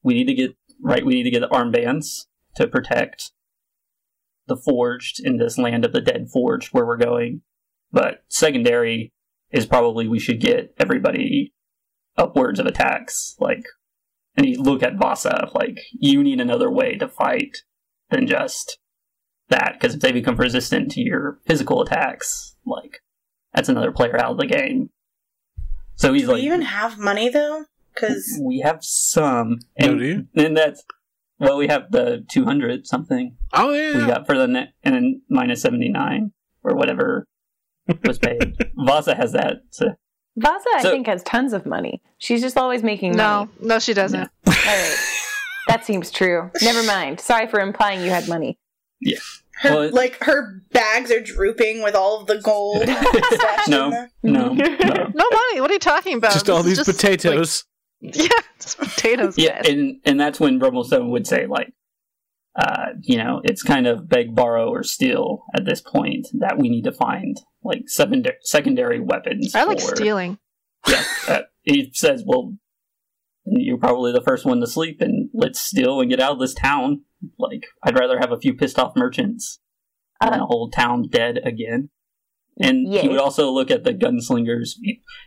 [0.03, 1.05] we need to get right.
[1.05, 3.31] We need to get armbands to protect
[4.47, 7.41] the forged in this land of the dead forged where we're going.
[7.91, 9.11] But secondary
[9.51, 11.53] is probably we should get everybody
[12.17, 13.35] upwards of attacks.
[13.39, 13.63] Like,
[14.35, 17.57] and you look at Vasa like you need another way to fight
[18.09, 18.79] than just
[19.49, 23.01] that because if they become resistant to your physical attacks, like
[23.53, 24.89] that's another player out of the game.
[25.95, 27.65] So he's Do like, we even have money though?
[27.93, 30.27] Because we have some, No, and, do you?
[30.35, 30.83] and that's
[31.39, 33.97] well, we have the two hundred something Oh yeah.
[33.97, 36.31] we got for the net, and then minus seventy nine
[36.63, 37.25] or whatever
[38.05, 38.55] was paid.
[38.75, 39.61] Vasa has that.
[39.71, 39.95] So,
[40.37, 42.01] Vasa, I think, has tons of money.
[42.19, 43.51] She's just always making No, money.
[43.61, 44.29] no, she doesn't.
[44.47, 44.97] All right.
[45.67, 46.49] That seems true.
[46.61, 47.19] Never mind.
[47.19, 48.57] Sorry for implying you had money.
[49.61, 52.85] her Well, like her bags are drooping with all of the gold
[53.67, 54.53] no, no, no.
[54.53, 54.53] No
[55.31, 55.61] money.
[55.61, 56.33] What are you talking about?
[56.33, 57.63] just all these just, potatoes.
[58.01, 58.27] Yeah,
[58.59, 59.35] just potatoes.
[59.37, 59.69] Yeah, guys.
[59.71, 61.73] and and that's when Brummelstone would say like,
[62.55, 66.69] uh, you know, it's kind of beg, borrow, or steal at this point that we
[66.69, 69.55] need to find like secondary secondary weapons.
[69.55, 70.37] I like for- stealing.
[70.87, 72.55] Yeah, uh, he says, well,
[73.45, 76.55] you're probably the first one to sleep, and let's steal and get out of this
[76.55, 77.03] town.
[77.37, 79.59] Like, I'd rather have a few pissed off merchants
[80.19, 81.89] than Uh, a whole town dead again.
[82.59, 84.71] And he would also look at the gunslingers.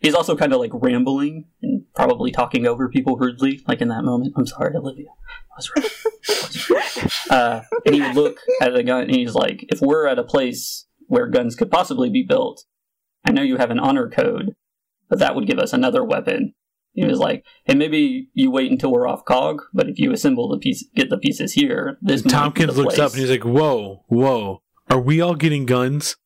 [0.03, 4.04] He's also kind of like rambling and probably talking over people rudely, like in that
[4.04, 4.35] moment.
[4.37, 5.09] I'm sorry, Olivia.
[5.52, 5.85] I was rude.
[6.28, 7.12] I was rude.
[7.30, 10.24] uh, and he would look at the gun and he's like, if we're at a
[10.24, 12.64] place where guns could possibly be built,
[13.24, 14.54] I know you have an honor code,
[15.09, 16.54] but that would give us another weapon.
[16.92, 20.48] He was like, and maybe you wait until we're off cog, but if you assemble
[20.48, 23.44] the piece, get the pieces here, this might be Tompkins looks up and he's like,
[23.44, 26.16] "Whoa, whoa, are we all getting guns?"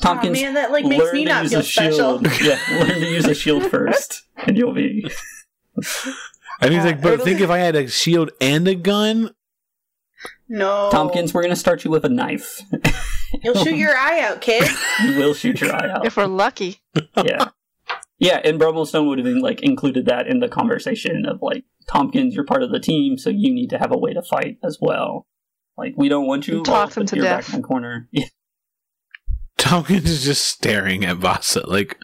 [0.00, 2.22] Tompkins, oh man, that like makes me not use feel a special.
[2.22, 2.40] shield.
[2.42, 5.04] yeah, learn to use a shield first, and you'll be.
[6.60, 9.34] And he's Uh, like, "But it'll- think if I had a shield and a gun."
[10.48, 12.60] No, Tompkins, we're gonna start you with a knife.
[13.44, 14.68] you'll shoot your eye out, kid.
[15.04, 16.06] you will shoot your eye out.
[16.06, 16.80] If we're lucky.
[17.24, 17.48] yeah,
[18.18, 18.40] yeah.
[18.44, 22.44] And Brummelstone would have been like included that in the conversation of like Tompkins, you're
[22.44, 25.26] part of the team, so you need to have a way to fight as well.
[25.76, 27.46] Like we don't want you And talks involved, to you're death.
[27.46, 28.08] back in the corner.
[28.10, 28.24] Yeah.
[29.68, 31.98] Tompkins is just staring at Vasa like,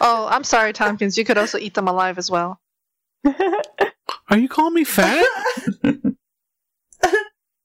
[0.00, 1.18] Oh, I'm sorry, Tompkins.
[1.18, 2.60] You could also eat them alive as well.
[4.30, 5.26] "Are you calling me fat?"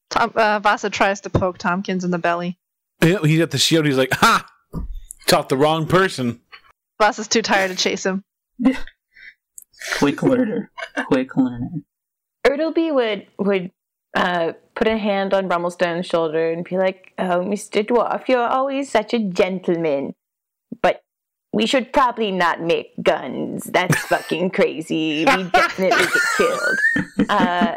[0.09, 2.57] Tom, uh, Vasa tries to poke Tompkins in the belly.
[3.03, 3.85] Yeah, he's got the shield.
[3.85, 4.47] He's like, "Ha!
[5.27, 6.41] Taught the wrong person."
[6.99, 8.23] Vasa's too tired to chase him.
[9.97, 10.71] Quick learner,
[11.07, 11.69] quick learner.
[12.47, 13.71] Ertleby would would
[14.13, 18.89] uh, put a hand on Brummelstone's shoulder and be like, "Oh, Mister Dwarf, you're always
[18.89, 20.13] such a gentleman,
[20.81, 21.01] but
[21.51, 23.65] we should probably not make guns.
[23.65, 25.25] That's fucking crazy.
[25.25, 27.29] We definitely get killed.
[27.29, 27.75] Uh,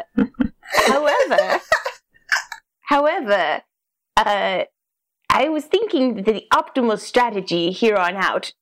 [0.87, 1.59] however,
[2.81, 3.61] however,
[4.15, 4.63] uh,
[5.29, 8.53] I was thinking that the optimal strategy here on out,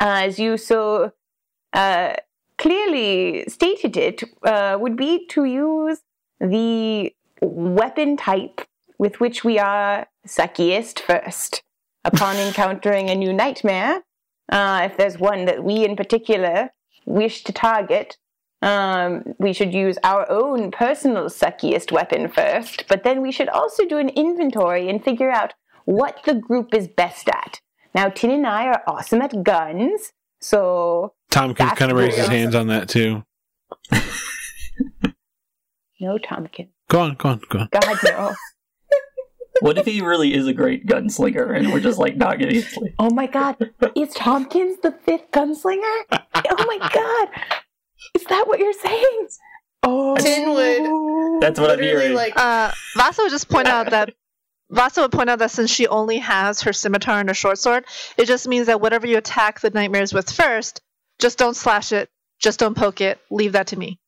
[0.00, 1.12] uh, as you so."
[1.72, 2.14] Uh,
[2.58, 6.00] clearly stated it uh, would be to use
[6.40, 8.60] the weapon type
[8.98, 11.62] with which we are suckiest first.
[12.04, 14.02] Upon encountering a new nightmare,
[14.50, 16.70] uh, if there's one that we in particular
[17.06, 18.16] wish to target,
[18.62, 23.86] um, we should use our own personal suckiest weapon first, but then we should also
[23.86, 25.54] do an inventory and figure out
[25.86, 27.60] what the group is best at.
[27.94, 32.26] Now, Tin and I are awesome at guns, so Tom That's kind of raised his
[32.26, 32.36] cool.
[32.36, 33.24] hands on that too.
[36.00, 36.70] no Tompkins.
[36.88, 37.68] Go on, go on, go on.
[37.72, 38.34] God, no.
[39.60, 42.94] What if he really is a great gunslinger and we're just like not getting sleep?
[42.98, 43.56] Oh my god,
[43.94, 46.04] is Tompkins the fifth gunslinger?
[46.12, 47.28] Oh my god,
[48.14, 49.28] is that what you're saying?
[49.82, 52.14] Oh, Tin would That's what I'm hearing.
[52.14, 54.14] like Uh, Vasa would just point out that
[54.70, 57.84] Vasa would point out that since she only has her scimitar and her short sword,
[58.16, 60.80] it just means that whatever you attack the nightmares with first,
[61.18, 63.18] just don't slash it, just don't poke it.
[63.30, 63.98] Leave that to me.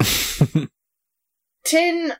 [1.64, 2.14] Tin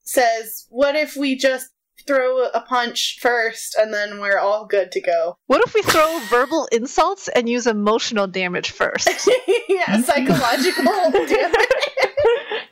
[0.00, 1.70] says, "What if we just
[2.06, 6.18] throw a punch first, and then we're all good to go?" What if we throw
[6.30, 9.08] verbal insults and use emotional damage first?
[9.68, 11.66] yeah, psychological damage.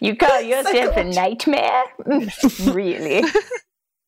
[0.00, 1.84] You call yourself a nightmare?
[2.64, 3.24] really?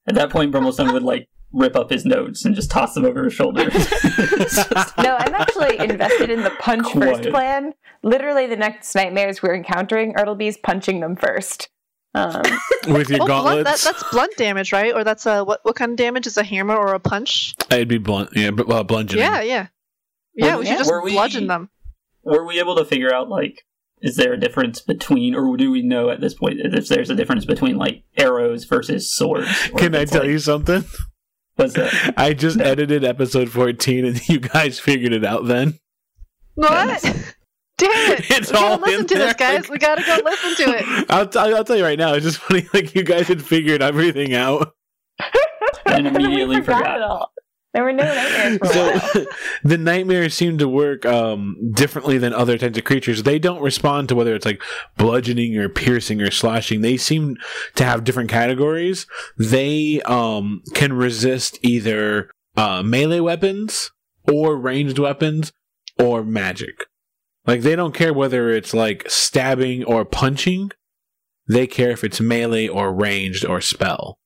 [0.06, 3.24] At that point, Brummelstone would like rip up his notes and just toss them over
[3.24, 3.64] his shoulder.
[5.02, 7.72] No, I'm actually invested in the punch first plan.
[8.02, 11.68] Literally, the next nightmares we're encountering, Ertleby's punching them first.
[12.14, 12.42] Um,
[12.88, 14.94] With your Oh, blunt, that, gauntlets, that's blunt damage, right?
[14.94, 15.60] Or that's a what?
[15.62, 17.54] What kind of damage is a hammer or a punch?
[17.70, 18.30] it'd be blunt.
[18.34, 19.24] Yeah, but well, bludgeoning.
[19.24, 19.66] Yeah, yeah,
[20.34, 20.54] yeah.
[20.54, 21.70] Were- we should just were we- bludgeon them.
[22.24, 23.62] Were we able to figure out like
[24.00, 27.14] is there a difference between, or do we know at this point if there's a
[27.16, 29.68] difference between like arrows versus swords?
[29.76, 30.84] Can I tell like- you something?
[31.58, 32.14] What's that?
[32.16, 35.78] I just edited episode 14 and you guys figured it out then.
[36.54, 37.02] What?
[37.76, 38.24] Damn it!
[38.30, 39.34] It's we gotta all listen in to this, there.
[39.34, 39.68] guys.
[39.68, 41.06] We gotta go listen to it.
[41.10, 43.82] I'll, t- I'll tell you right now, it's just funny, like you guys had figured
[43.82, 44.72] everything out.
[45.86, 47.30] And immediately we forgot forgot.
[47.78, 48.66] There were no nightmares for.
[48.66, 49.26] So
[49.62, 53.22] the nightmares seem to work um, differently than other types of creatures.
[53.22, 54.60] They don't respond to whether it's like
[54.96, 56.80] bludgeoning or piercing or slashing.
[56.80, 57.36] They seem
[57.76, 59.06] to have different categories.
[59.36, 63.92] They um, can resist either uh, melee weapons
[64.28, 65.52] or ranged weapons
[66.00, 66.86] or magic.
[67.46, 70.72] Like they don't care whether it's like stabbing or punching.
[71.46, 74.17] They care if it's melee or ranged or spell.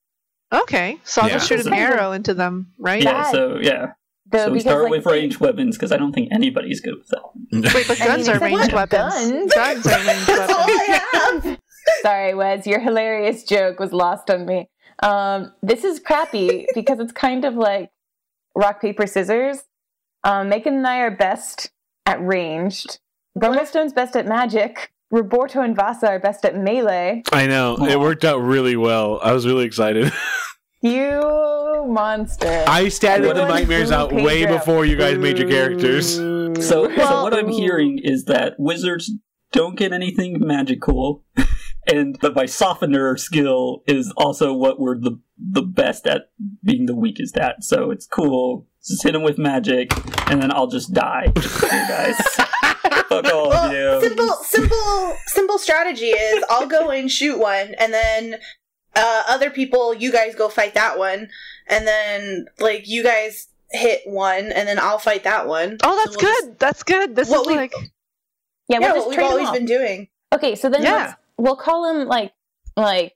[0.52, 3.02] Okay, so I'll just shoot an arrow into them, right?
[3.02, 3.92] Yeah, so yeah.
[4.30, 7.08] Though, so we start like, with ranged weapons because I don't think anybody's good with
[7.08, 7.74] that.
[7.74, 8.90] Wait, but I mean, guns are ranged what?
[8.90, 9.14] weapons.
[9.14, 9.54] Guns?
[9.54, 10.88] Guns are ranged That's all weapons.
[10.88, 11.60] I have.
[12.02, 14.68] Sorry, Wes, your hilarious joke was lost on me.
[15.02, 17.90] Um, this is crappy because it's kind of like
[18.54, 19.64] rock, paper, scissors.
[20.24, 21.70] Um, Megan and I are best
[22.06, 23.00] at ranged.
[23.36, 24.91] Brummelstone's best at magic.
[25.12, 27.22] Roberto and Vasa are best at melee.
[27.32, 29.20] I know it worked out really well.
[29.22, 30.12] I was really excited.
[30.84, 32.64] You monster.
[32.66, 36.18] I statted What the nightmares do, out way before you guys made your characters.
[36.60, 39.10] So, so what I'm hearing is that wizards
[39.52, 41.24] don't get anything magical,
[41.86, 46.30] and that my softener skill is also what we're the the best at
[46.62, 47.64] being the weakest at.
[47.64, 48.66] So it's cool.
[48.84, 49.92] Just hit them with magic,
[50.30, 51.32] and then I'll just die.
[51.34, 52.20] you guys,
[53.22, 54.08] fuck all Well, of you.
[54.08, 58.36] simple, simple, simple strategy is I'll go and shoot one, and then
[58.94, 61.28] uh, other people, you guys go fight that one,
[61.66, 65.78] and then like you guys hit one, and then I'll fight that one.
[65.82, 66.58] Oh, that's So we'll good.
[66.58, 67.16] That's good.
[67.16, 67.74] This What is we- like
[68.68, 70.08] yeah, Just, we'll what just we've always been doing.
[70.32, 71.14] Okay, so then Yeah.
[71.36, 72.32] we'll call them like
[72.76, 73.14] like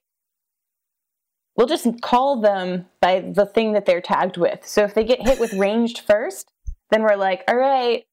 [1.56, 4.66] we'll just call them by the thing that they're tagged with.
[4.66, 6.52] So if they get hit with ranged first,
[6.90, 8.04] then we're like, all right,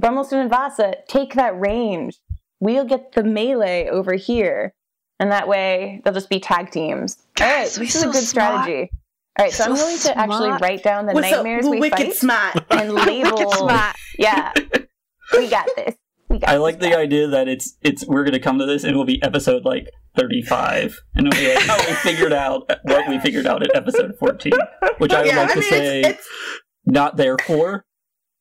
[0.00, 2.18] Brummelstone and Vasa, take that range.
[2.60, 4.74] We'll get the melee over here.
[5.18, 7.18] And that way they'll just be tag teams.
[7.40, 8.64] All right, Guys, we're this is a good smart.
[8.64, 8.90] strategy.
[9.38, 11.32] All right, so, I'm So going to actually write down the What's up?
[11.44, 12.64] nightmares We're we wicked fight smart.
[12.70, 13.30] and label.
[13.36, 13.96] wicked smart.
[14.18, 14.52] Yeah,
[15.36, 15.94] we got this.
[16.28, 16.96] We got I this, like the guys.
[16.98, 20.42] idea that it's it's we're gonna come to this and it'll be episode like thirty
[20.42, 24.16] five and it'll be like how we figured out what we figured out at episode
[24.18, 24.52] fourteen,
[24.98, 26.28] which I would yeah, like I to mean say it's,
[26.86, 27.84] not therefore.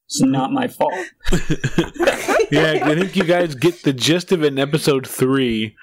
[0.09, 0.91] It's not my fault.
[2.51, 5.75] yeah, I think you guys get the gist of it in episode three,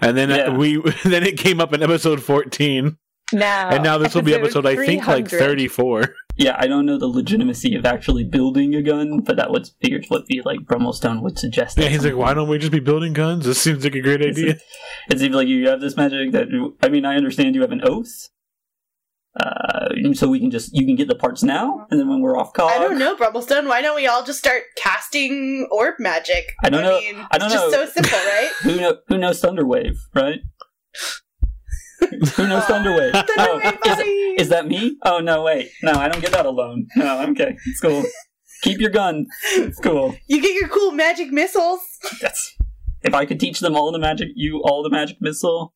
[0.00, 0.56] and then uh, Yeah.
[0.56, 2.96] we then it came up in episode fourteen,
[3.30, 6.14] Now, and now this will be episode I think like thirty four.
[6.36, 10.06] Yeah, I don't know the legitimacy of actually building a gun, but that would figures
[10.08, 11.76] what be like Brummelstone would suggest.
[11.78, 13.44] Yeah, he's like, why don't we just be building guns?
[13.44, 14.56] This seems like a great idea.
[15.10, 16.48] It seems like you have this magic that
[16.82, 18.30] I mean, I understand you have an oath.
[19.40, 22.38] Uh, so we can just you can get the parts now, and then when we're
[22.38, 23.66] off call, I don't know, Brummelstone.
[23.66, 26.52] Why don't we all just start casting orb magic?
[26.62, 28.50] I don't know- Mean, I don't it's just so simple, right?
[28.62, 30.38] Who know who knows Thunderwave, right?
[32.00, 33.12] who knows Thunderwave?
[33.36, 33.60] Oh,
[34.38, 34.96] is, that me?
[35.04, 36.86] Oh no, wait, no, I don't get that alone.
[36.96, 38.04] No, okay, it's cool.
[38.62, 39.26] Keep your gun.
[39.54, 40.14] It's cool.
[40.28, 41.80] You get your cool magic missiles.
[42.20, 42.56] That's
[43.02, 45.74] if I could teach them all the magic, you all the magic missile.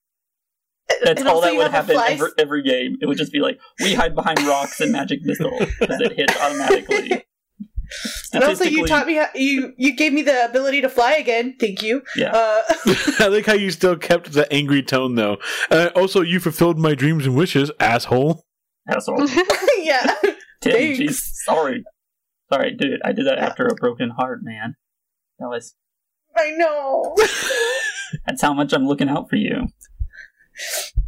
[1.02, 2.96] That's And all that would happen every, every game.
[3.00, 6.36] It would just be like we hide behind rocks and magic missile because it hits
[6.40, 7.24] automatically.
[8.34, 11.56] And also, you taught me how you you gave me the ability to fly again.
[11.58, 12.02] Thank you.
[12.14, 12.32] Yeah.
[12.32, 12.62] Uh,
[13.20, 15.38] I like how you still kept the angry tone, though.
[15.70, 18.44] Uh, also, you fulfilled my dreams and wishes, asshole.
[18.86, 19.26] asshole.
[19.78, 20.14] yeah.
[20.60, 20.98] Tim, Thanks.
[20.98, 21.82] jeez, sorry,
[22.52, 23.00] sorry, dude.
[23.02, 24.74] I did that after a broken heart, man.
[25.38, 25.74] That was
[26.36, 27.16] I know.
[28.26, 29.66] that's how much I'm looking out for you.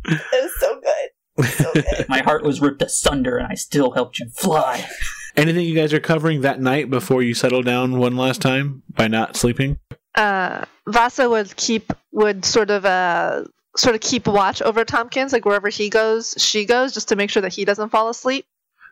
[0.07, 1.47] It was so good.
[1.49, 2.09] So good.
[2.09, 4.87] My heart was ripped asunder, and I still helped you fly.
[5.37, 9.09] Anything you guys are covering that night before you settle down one last time by
[9.09, 9.79] not sleeping?
[10.17, 13.45] uh, Vasa would keep would sort of uh
[13.77, 17.31] sort of keep watch over Tompkins, like wherever he goes, she goes, just to make
[17.31, 18.45] sure that he doesn't fall asleep.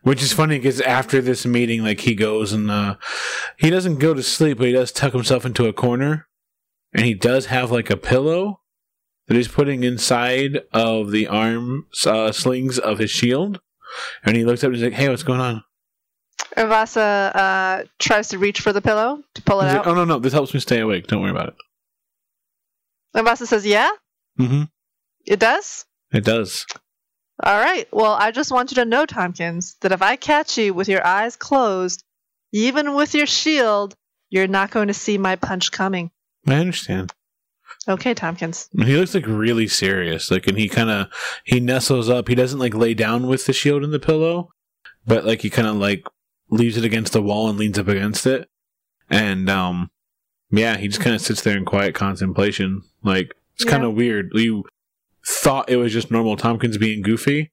[0.03, 2.97] Which is funny because after this meeting, like he goes and uh,
[3.59, 6.29] he doesn't go to sleep, but he does tuck himself into a corner,
[6.95, 8.61] and he does have like a pillow
[9.29, 13.61] that he's putting inside of the arm uh, slings of his shield.
[14.25, 15.63] And he looks up and he's like, "Hey, what's going on?"
[16.57, 17.01] And Vasa
[17.35, 19.79] uh, tries to reach for the pillow to pull it He's out.
[19.79, 21.07] like, "Oh no, no, this helps me stay awake.
[21.07, 21.55] Don't worry about it."
[23.15, 23.91] And Vasa says, "Yeah,
[24.39, 24.65] Mm-hmm.
[25.27, 26.65] it does." It does.
[27.43, 27.87] All right.
[27.93, 31.07] Well, I just want you to know, Tompkins, that if I catch you with your
[31.07, 32.03] eyes closed,
[32.53, 33.95] even with your shield,
[34.31, 36.11] you're not going to see my punch coming.
[36.47, 37.13] I understand.
[37.89, 38.69] Okay, Tompkins.
[38.77, 40.31] He looks like really serious.
[40.31, 41.09] Like, and he kind of
[41.45, 42.29] he nestles up.
[42.29, 44.51] He doesn't like lay down with the shield and the pillow,
[45.07, 46.05] but like he kind of like
[46.51, 48.49] leaves it against the wall and leans up against it.
[49.11, 49.91] And um,
[50.51, 52.83] yeah, he just kind of sits there in quiet contemplation.
[53.03, 53.71] Like it's Yeah.
[53.73, 54.31] kind of weird.
[54.35, 54.65] You
[55.27, 57.51] thought it was just normal Tompkins being goofy,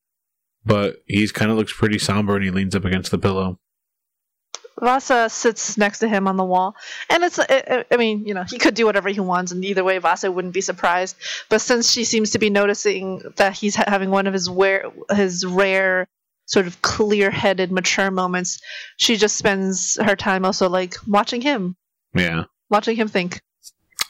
[0.65, 3.59] but he's kind of looks pretty somber and he leans up against the pillow.
[4.81, 6.75] Vasa sits next to him on the wall,
[7.09, 7.39] and it's.
[7.39, 10.29] I I mean, you know, he could do whatever he wants, and either way, Vasa
[10.31, 11.15] wouldn't be surprised.
[11.49, 14.91] But since she seems to be noticing that he's ha- having one of his rare,
[15.15, 16.07] his rare,
[16.45, 18.59] sort of clear-headed, mature moments,
[18.97, 21.75] she just spends her time also like watching him,
[22.13, 22.43] Yeah.
[22.69, 23.41] watching him think.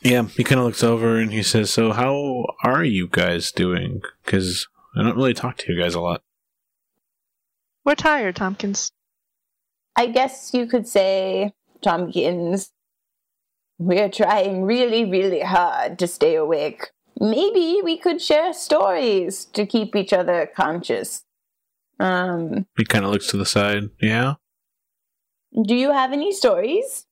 [0.01, 4.01] Yeah, he kind of looks over and he says, "So, how are you guys doing?
[4.25, 6.23] Because I don't really talk to you guys a lot."
[7.83, 8.91] We're tired, Tompkins.
[9.95, 12.71] I guess you could say, Tompkins,
[13.77, 16.91] we're trying really, really hard to stay awake.
[17.19, 21.23] Maybe we could share stories to keep each other conscious.
[21.99, 23.83] Um, He kind of looks to the side.
[24.01, 24.35] Yeah.
[25.65, 27.05] do you have any stories?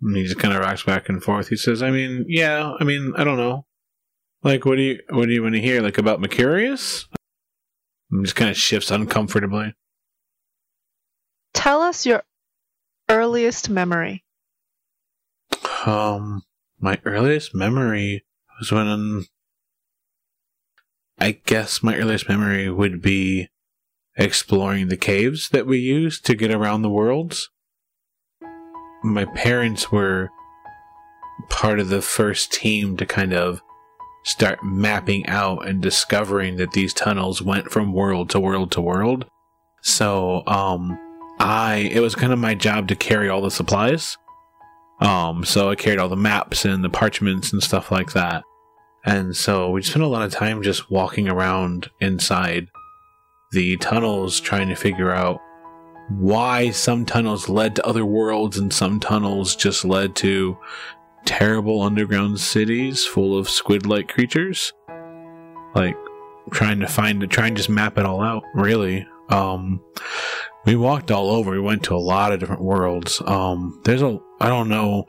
[0.00, 1.48] And he just kind of rocks back and forth.
[1.48, 2.72] He says, "I mean, yeah.
[2.80, 3.66] I mean, I don't know.
[4.42, 5.80] Like, what do you what do you want to hear?
[5.82, 7.06] Like about Mercurius?"
[8.10, 9.74] And just kind of shifts uncomfortably.
[11.54, 12.22] Tell us your
[13.08, 14.24] earliest memory.
[15.86, 16.42] Um,
[16.80, 18.24] my earliest memory
[18.58, 19.24] was when
[21.18, 23.48] I guess my earliest memory would be
[24.16, 27.48] exploring the caves that we used to get around the worlds.
[29.04, 30.30] My parents were
[31.48, 33.60] part of the first team to kind of
[34.24, 39.24] start mapping out and discovering that these tunnels went from world to world to world.
[39.80, 40.98] So, um,
[41.42, 44.16] I, it was kind of my job to carry all the supplies.
[45.00, 48.44] Um, so I carried all the maps and the parchments and stuff like that.
[49.04, 52.68] And so we spent a lot of time just walking around inside
[53.50, 55.40] the tunnels trying to figure out
[56.10, 60.56] why some tunnels led to other worlds and some tunnels just led to
[61.24, 64.72] terrible underground cities full of squid like creatures.
[65.74, 65.96] Like
[66.52, 69.08] trying to find try and just map it all out, really.
[69.28, 69.80] Um
[70.64, 71.50] we walked all over.
[71.52, 73.20] We went to a lot of different worlds.
[73.26, 75.04] Um, there's a, I don't know.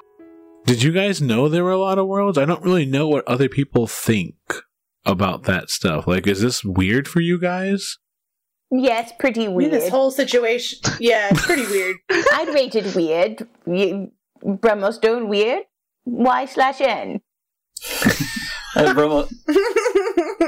[0.65, 2.37] Did you guys know there were a lot of worlds?
[2.37, 4.35] I don't really know what other people think
[5.05, 6.07] about that stuff.
[6.07, 7.97] Like, is this weird for you guys?
[8.71, 9.71] Yeah, it's pretty I mean, weird.
[9.73, 10.79] this whole situation.
[10.99, 11.97] Yeah, it's pretty weird.
[12.09, 13.47] I'd rate it weird.
[13.67, 14.11] You,
[14.43, 15.63] Brummelstone weird?
[16.05, 17.21] Y slash N.
[18.75, 19.27] Uh, Bromo,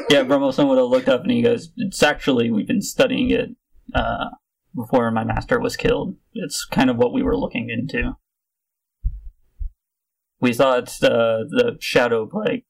[0.10, 3.50] yeah, Brummelstone would have looked up and he goes, "It's actually we've been studying it
[3.94, 4.30] uh,
[4.76, 6.16] before my master was killed.
[6.34, 8.18] It's kind of what we were looking into.
[10.40, 12.66] We thought uh, the shadow plague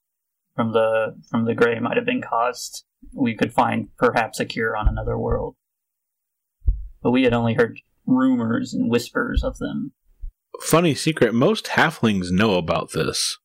[0.55, 2.85] from the from the gray might have been caused.
[3.13, 5.55] We could find perhaps a cure on another world,
[7.01, 9.93] but we had only heard rumors and whispers of them.
[10.61, 13.37] Funny secret most halflings know about this.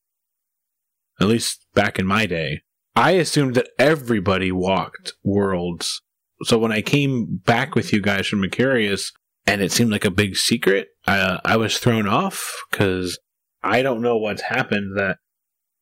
[1.20, 2.62] At least back in my day.
[2.94, 6.02] I assumed that everybody walked worlds.
[6.42, 9.12] So when I came back with you guys from Mercurius,
[9.46, 10.88] and it seemed like a big secret.
[11.06, 13.18] I was thrown off because
[13.62, 15.18] I don't know what's happened that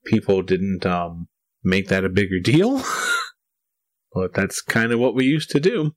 [0.06, 1.28] people didn't um,
[1.62, 2.82] make that a bigger deal.
[4.12, 5.92] but that's kind of what we used to do.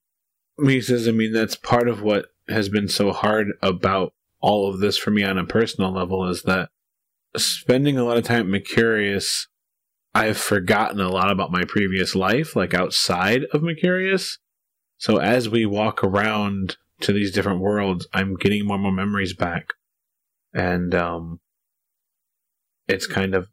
[0.62, 4.80] He says, I mean, that's part of what has been so hard about all of
[4.80, 6.70] this for me on a personal level is that
[7.38, 9.48] spending a lot of time Mercurius,
[10.14, 14.40] I've forgotten a lot about my previous life, like outside of Mercurius.
[15.02, 19.34] So as we walk around to these different worlds, I'm getting more and more memories
[19.34, 19.74] back.
[20.54, 21.40] And um
[22.88, 23.48] it's kind of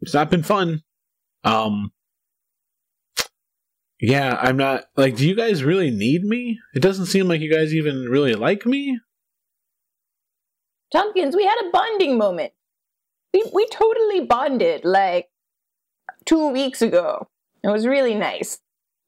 [0.00, 0.82] it's not been fun.
[1.44, 1.92] Um
[4.00, 6.58] yeah, I'm not like do you guys really need me?
[6.74, 8.98] It doesn't seem like you guys even really like me.
[10.90, 12.52] Tompkins, we had a bonding moment.
[13.32, 15.28] We we totally bonded like
[16.24, 17.28] two weeks ago.
[17.62, 18.58] It was really nice.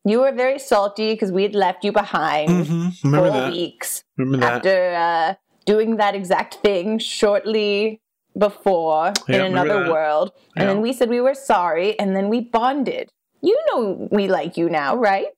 [0.09, 3.09] You were very salty because we had left you behind Mm-hmm.
[3.09, 3.51] Remember four that.
[3.53, 4.53] weeks Remember that.
[4.57, 5.35] after uh,
[5.67, 8.01] doing that exact thing shortly
[8.37, 9.91] before Yeah, in another that.
[9.91, 10.33] world.
[10.57, 10.73] And Yeah.
[10.75, 13.11] then we said we were sorry, and then we bonded.
[13.43, 15.29] You know we like you now, right?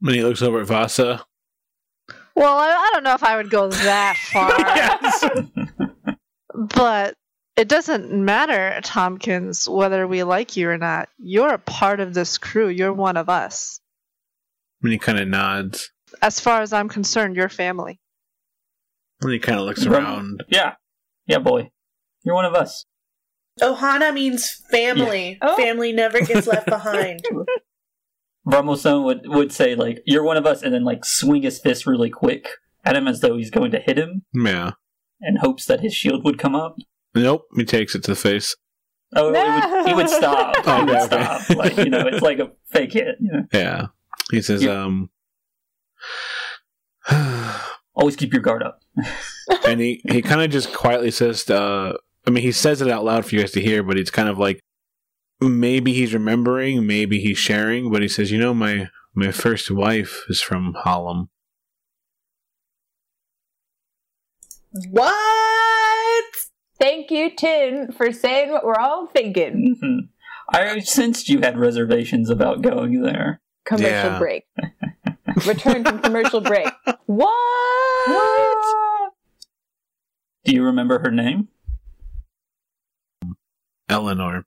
[0.00, 1.24] When he looks over at Vasa.
[2.34, 4.98] Well, I, I don't know if I would go that far,
[6.76, 7.14] but
[7.56, 11.08] it doesn't matter, Tompkins, whether we like you or not.
[11.18, 12.68] You're a part of this crew.
[12.68, 13.80] You're one of us.
[14.80, 15.90] When he kind of nods.
[16.20, 18.00] As far as I'm concerned, you're family.
[19.20, 20.42] When he kind of looks around.
[20.48, 20.74] Yeah.
[21.26, 21.70] Yeah, boy.
[22.24, 22.84] You're one of us.
[23.60, 25.38] Ohana means family.
[25.42, 25.48] Yeah.
[25.50, 25.56] Oh.
[25.56, 27.20] Family never gets left behind.
[28.48, 31.86] Brummelstone would, would say, like, you're one of us, and then, like, swing his fist
[31.86, 32.48] really quick
[32.84, 34.72] at him as though he's going to hit him Yeah.
[35.20, 36.74] in hopes that his shield would come up.
[37.14, 37.46] Nope.
[37.56, 38.56] He takes it to the face.
[39.14, 40.56] Oh, he would, he would stop.
[40.66, 41.42] Oh, he would okay, okay.
[41.44, 41.56] stop.
[41.56, 43.16] Like, you know, it's like a fake hit.
[43.20, 43.44] You know?
[43.52, 43.86] Yeah.
[44.30, 44.84] He says, Yeah.
[44.84, 45.10] um.
[47.94, 48.80] Always keep your guard up.
[49.66, 51.92] and he, he kind of just quietly says, uh,
[52.26, 54.28] I mean, he says it out loud for you guys to hear, but it's kind
[54.30, 54.60] of like
[55.40, 60.24] maybe he's remembering, maybe he's sharing, but he says, you know, my my first wife
[60.28, 61.28] is from Harlem.
[64.90, 65.51] what?
[66.82, 69.76] Thank you, Tin, for saying what we're all thinking.
[69.80, 69.98] hmm
[70.52, 73.40] I sensed you had reservations about going there.
[73.64, 74.18] Commercial Yeah.
[74.18, 74.42] break.
[75.46, 76.68] Return from commercial break.
[77.06, 78.64] What?
[80.44, 81.48] Do you remember her name?
[83.88, 84.44] Eleanor.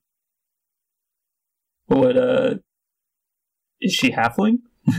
[1.86, 2.56] What, uh.
[3.80, 4.58] Is she halfling?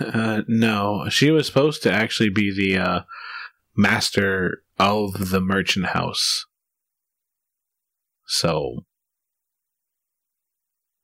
[0.00, 3.00] uh, no, she was supposed to actually be the uh,
[3.76, 6.46] master of the merchant house.
[8.26, 8.84] So,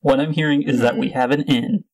[0.01, 1.85] What I'm hearing is that we have an inn.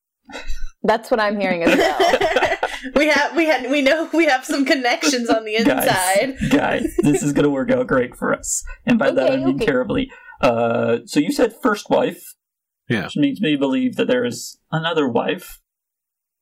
[0.83, 2.59] That's what I'm hearing as well.
[2.97, 6.37] we have we had we know we have some connections on the inside.
[6.39, 8.65] Guys, guys, this is going to work out great for us.
[8.87, 9.67] And by that I mean okay.
[9.67, 10.11] terribly.
[10.41, 12.35] Uh, so you said first wife.
[12.89, 13.05] Yeah.
[13.05, 15.61] Which makes me believe that there is another wife.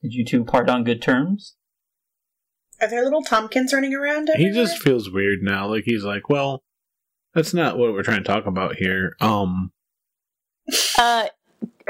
[0.03, 1.57] Did you two part on good terms?
[2.81, 4.31] Are there little Tompkins running around?
[4.37, 5.67] he just feels weird now.
[5.67, 6.63] Like he's like, well,
[7.35, 9.15] that's not what we're trying to talk about here.
[9.21, 9.73] Um,
[10.99, 11.27] Uh,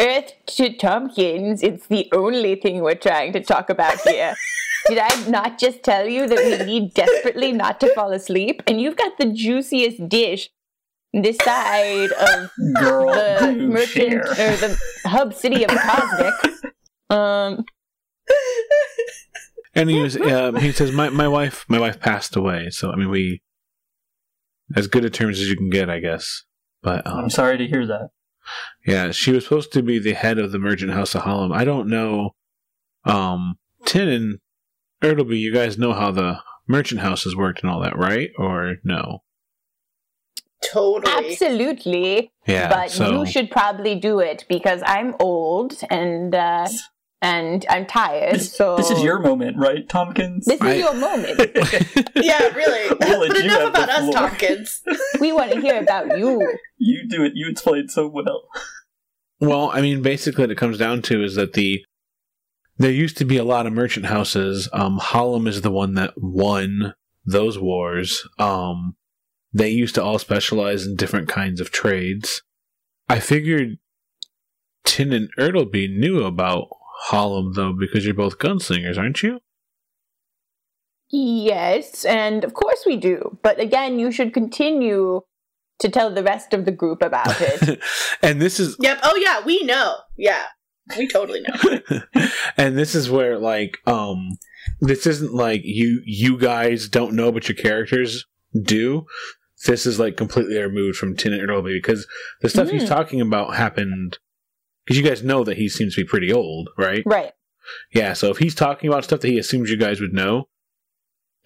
[0.00, 4.34] Earth to Tompkins, it's the only thing we're trying to talk about here.
[4.86, 8.62] Did I not just tell you that we need desperately not to fall asleep?
[8.66, 10.48] And you've got the juiciest dish
[11.12, 14.52] this side of Girl, the merchant share.
[14.52, 16.34] or the hub city of Cosmic.
[17.10, 17.64] Um,
[19.78, 22.70] and he was, um, he says, my my wife, my wife passed away.
[22.70, 23.42] So I mean, we
[24.76, 26.44] as good a terms as you can get, I guess.
[26.82, 28.10] But um, I'm sorry to hear that.
[28.86, 31.52] Yeah, she was supposed to be the head of the Merchant House of Harlem.
[31.52, 32.34] I don't know.
[33.04, 34.38] Um, Tin and
[35.02, 38.30] Ertleby, you guys know how the merchant houses worked and all that, right?
[38.38, 39.22] Or no?
[40.72, 41.30] totally.
[41.30, 42.32] absolutely.
[42.46, 42.68] Yeah.
[42.68, 46.68] but so you should probably do it because I'm old and uh,
[47.20, 48.36] and I'm tired.
[48.36, 50.44] This, so this is your moment, right, Tompkins?
[50.46, 51.40] this is your moment.
[52.14, 52.96] Yeah, really.
[53.00, 54.12] We'll but enough about us, floor.
[54.12, 54.82] Tompkins.
[55.20, 56.58] we want to hear about you.
[56.78, 57.32] you do it.
[57.34, 58.48] You explain so well.
[59.40, 61.84] well, I mean, basically, what it comes down to is that the
[62.76, 64.68] there used to be a lot of merchant houses.
[64.72, 66.94] Um, Harlem is the one that won
[67.24, 68.26] those wars.
[68.38, 68.96] Um,
[69.52, 72.42] they used to all specialize in different kinds of trades.
[73.08, 73.78] I figured
[74.84, 76.68] Tin and Ertleby knew about
[77.06, 79.40] Harlem though, because you're both gunslingers, aren't you?
[81.10, 83.38] Yes, and of course we do.
[83.42, 85.22] But again, you should continue
[85.80, 87.80] to tell the rest of the group about it.
[88.22, 88.98] and this is Yep.
[89.02, 89.94] Oh yeah, we know.
[90.16, 90.44] Yeah.
[90.96, 92.00] We totally know.
[92.56, 94.38] and this is where like um
[94.80, 98.24] this isn't like you you guys don't know but your characters
[98.62, 99.04] do
[99.66, 102.06] this is like completely removed from tin and Ertleby because
[102.40, 102.88] the stuff he's Mm.
[102.88, 104.18] talking about happened
[104.88, 107.32] because you guys know that he seems to be pretty old right Right.
[107.92, 110.48] yeah so if he's talking about stuff that he assumes you guys would know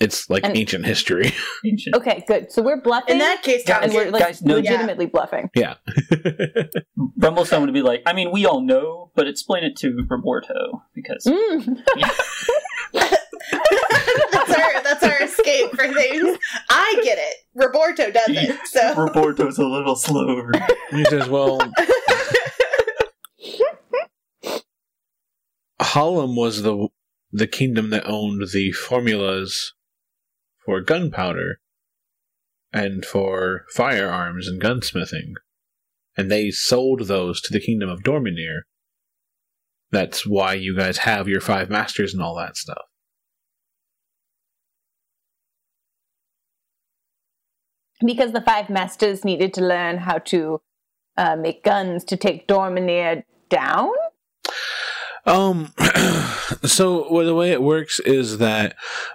[0.01, 1.33] it's like And- ancient history
[1.67, 1.95] Ancient.
[1.95, 2.51] Okay, good.
[2.51, 3.13] So we're bluffing.
[3.15, 5.49] In that case, Guys, and we're like guys, no- legitimately bluffing.
[5.55, 5.75] yeah
[7.19, 11.25] Brummelstone would be like, I mean, we all know, but explain it to Roberto because
[11.25, 11.83] Mm.
[14.33, 16.39] that's our that's our escape for things.
[16.69, 17.35] I get it.
[17.55, 18.59] Roberto doesn't.
[18.67, 20.51] So Roberto's a little slower.
[20.91, 21.59] he says well
[25.81, 26.89] Harlem was the
[27.33, 29.73] the kingdom that owned the formulas
[30.65, 31.59] for gunpowder
[32.73, 35.35] and for firearms and gunsmithing,
[36.17, 38.63] and they sold those to the kingdom of Dorminir.
[39.91, 42.85] That's why you guys have your five masters and all that stuff.
[48.05, 50.61] because the five masters needed to learn how to
[51.17, 53.91] uh, make guns to take Dorminir down.
[55.27, 55.73] Um,
[56.65, 58.75] so well, the way it works is that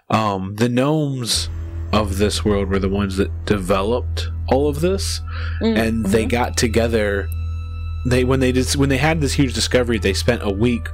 [0.10, 1.50] um, the gnomes
[1.92, 5.22] of this world were the ones that developed all of this,
[5.62, 6.30] Mm, and they mhm.
[6.30, 7.28] got together.
[8.06, 10.88] They when they did when they had this huge discovery, they spent a week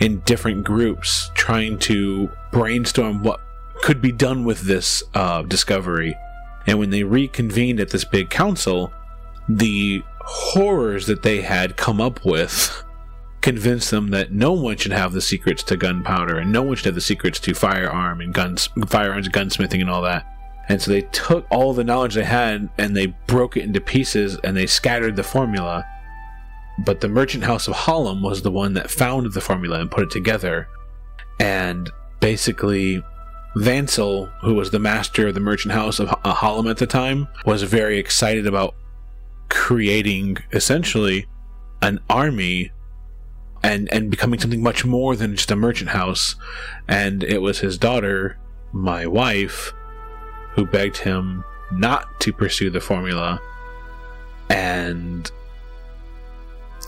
[0.00, 3.40] in different groups trying to brainstorm what
[3.82, 6.16] could be done with this uh, discovery.
[6.66, 8.92] And when they reconvened at this big council,
[9.48, 12.82] the horrors that they had come up with
[13.46, 16.86] convinced them that no one should have the secrets to gunpowder and no one should
[16.86, 20.26] have the secrets to firearm and guns firearms gunsmithing and all that.
[20.68, 24.36] And so they took all the knowledge they had and they broke it into pieces
[24.42, 25.86] and they scattered the formula.
[26.80, 30.02] But the merchant house of Harlem was the one that found the formula and put
[30.02, 30.66] it together.
[31.38, 31.88] And
[32.18, 33.00] basically
[33.54, 37.28] Vansel, who was the master of the merchant house of uh, Harlem at the time,
[37.44, 38.74] was very excited about
[39.50, 41.28] creating essentially
[41.80, 42.72] an army
[43.66, 46.36] and and becoming something much more than just a merchant house.
[46.86, 48.38] And it was his daughter
[48.72, 49.72] my wife
[50.52, 53.40] who begged him not to pursue the formula.
[54.48, 55.30] And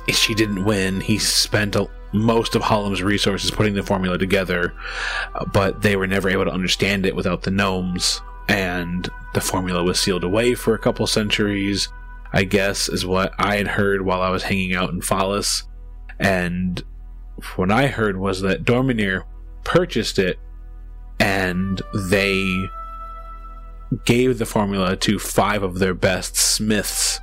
[0.07, 4.72] if she didn't win he spent a, most of Harlem's resources putting the formula together
[5.53, 8.22] but they were never able to understand it without the gnomes.
[8.49, 11.89] And the formula was sealed away for a couple centuries
[12.33, 15.64] I guess is what I had heard while I was hanging out in Phallus
[16.18, 16.82] and
[17.56, 19.24] what I heard was that Dorminir
[19.64, 20.38] purchased it
[21.20, 22.64] and they
[24.04, 27.20] gave the formula to five of their best smiths.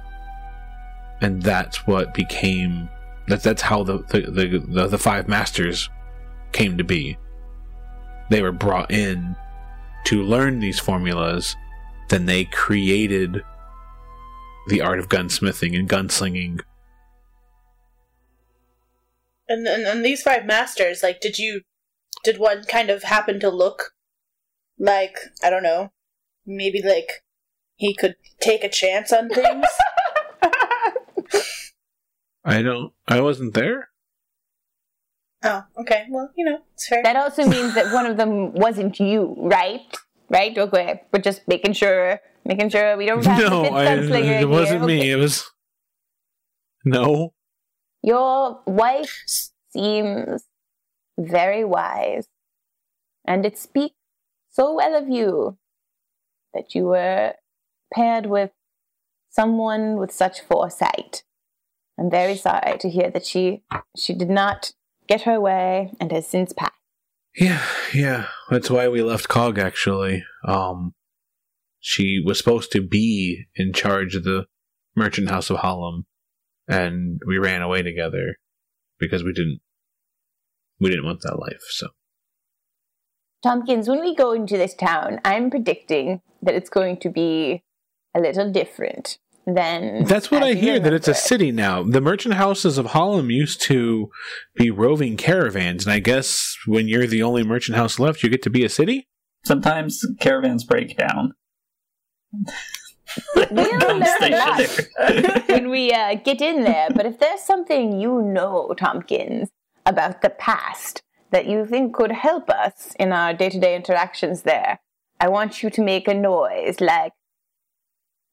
[1.22, 2.90] And that's what became
[3.28, 5.90] that that's how the the, the, the, the five masters
[6.52, 7.18] came to be.
[8.30, 9.36] They were brought in
[10.06, 11.56] to learn these formulas
[12.10, 13.44] then they created
[14.68, 16.62] the art of gunsmithing and gunslinging
[19.48, 21.62] and, and and these five masters, like, did you
[22.24, 23.92] did one kind of happen to look
[24.80, 25.92] like I don't know,
[26.46, 27.24] maybe like
[27.76, 29.66] he could take a chance on things?
[32.46, 32.94] I don't.
[33.08, 33.90] I wasn't there.
[35.44, 36.06] oh, okay.
[36.10, 37.02] Well, you know, it's fair.
[37.04, 39.82] That also means that one of them wasn't you, right?
[40.30, 40.56] Right?
[40.58, 41.02] Okay.
[41.12, 44.80] We're just making sure, making sure we don't have No, the fifth I, it wasn't
[44.82, 44.88] here.
[44.88, 45.00] me.
[45.00, 45.12] Okay.
[45.12, 45.44] It was
[46.84, 47.34] no.
[48.06, 49.24] Your wife
[49.70, 50.44] seems
[51.18, 52.28] very wise,
[53.26, 53.96] and it speaks
[54.52, 55.58] so well of you
[56.54, 57.34] that you were
[57.92, 58.52] paired with
[59.32, 61.24] someone with such foresight.
[62.00, 63.64] I'm very sorry to hear that she
[63.98, 64.74] she did not
[65.08, 66.74] get her way and has since passed.
[67.36, 68.28] Yeah, yeah.
[68.52, 69.58] That's why we left Cog.
[69.58, 70.94] Actually, um,
[71.80, 74.46] she was supposed to be in charge of the
[74.96, 76.06] merchant house of Harlem,
[76.68, 78.36] and we ran away together
[79.00, 79.60] because we didn't
[80.80, 81.62] we didn't want that life.
[81.70, 81.88] So
[83.44, 87.64] Tompkins, when we go into this town, I'm predicting that it's going to be
[88.16, 90.06] a little different than.
[90.06, 90.80] that's what as I hear.
[90.80, 91.84] That it's a city now.
[91.84, 94.10] The merchant houses of Harlem used to
[94.56, 98.42] be roving caravans, and I guess when you're the only merchant house left, you get
[98.44, 99.08] to be a city.
[99.46, 101.34] Sometimes caravans break down.
[103.36, 106.90] We'll Come learn that when we uh, get in there.
[106.94, 109.50] But if there's something you know, Tompkins,
[109.86, 114.44] about the past that you think could help us in our day to day interactions
[114.44, 114.80] there,
[115.20, 117.14] I want you to make a noise like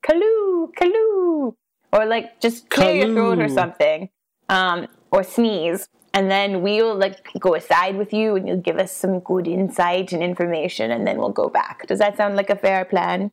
[0.03, 1.55] Kaloo, Kaloo,
[1.93, 4.09] or like just clear your throat or something,
[4.49, 5.89] um, or sneeze.
[6.15, 10.13] and then we'll like go aside with you, and you'll give us some good insight
[10.13, 11.87] and information, and then we'll go back.
[11.87, 13.31] Does that sound like a fair plan?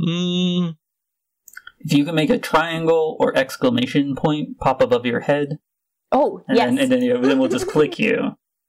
[0.00, 0.76] Mm,
[1.80, 5.58] If you can make a triangle or exclamation point pop above your head,
[6.12, 6.66] Oh, and, yes.
[6.70, 8.16] then, and then, you then we'll just click you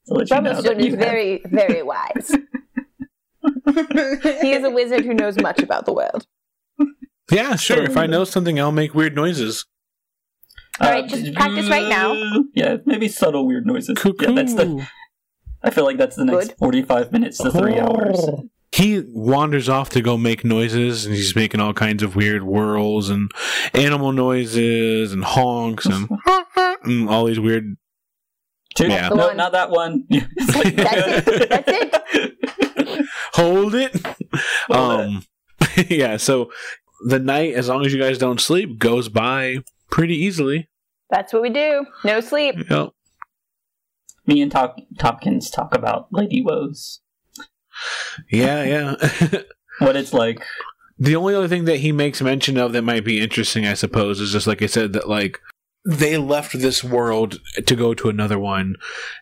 [0.07, 2.31] to let you know Brummelstone that is you have- very, very wise.
[4.41, 6.25] he is a wizard who knows much about the world.
[7.31, 7.83] yeah, sure.
[7.83, 9.65] If I know something, I'll make weird noises.
[10.81, 12.43] All right, just practice right now.
[12.53, 13.97] Yeah, maybe subtle weird noises.
[13.97, 14.25] Cuckoo.
[14.27, 14.85] Yeah, that's the.
[15.63, 16.57] I feel like that's the next Good.
[16.57, 18.19] forty-five minutes to three hours.
[18.75, 23.09] He wanders off to go make noises, and he's making all kinds of weird whirls
[23.09, 23.31] and
[23.73, 26.09] animal noises and honks and,
[26.83, 27.77] and all these weird.
[28.75, 29.07] Two, Yeah.
[29.07, 29.37] No, The one.
[29.37, 30.03] not that one.
[30.09, 31.49] It's like- That's it.
[31.49, 33.05] That's it.
[33.33, 33.95] Hold it.
[34.67, 35.25] Hold um,
[35.89, 36.17] yeah.
[36.17, 36.51] So
[37.07, 39.59] the night, as long as you guys don't sleep, goes by
[39.89, 40.69] pretty easily.
[41.09, 41.85] That's what we do.
[42.03, 42.55] No sleep.
[42.69, 42.89] Yep.
[44.25, 46.99] Me and Top- Tompkins talk about Lady Woes.
[48.31, 49.41] Yeah, yeah.
[49.79, 50.41] What it's like.
[50.97, 54.21] The only other thing that he makes mention of that might be interesting, I suppose,
[54.21, 55.41] is just like I said, that like
[55.85, 58.75] they left this world to go to another one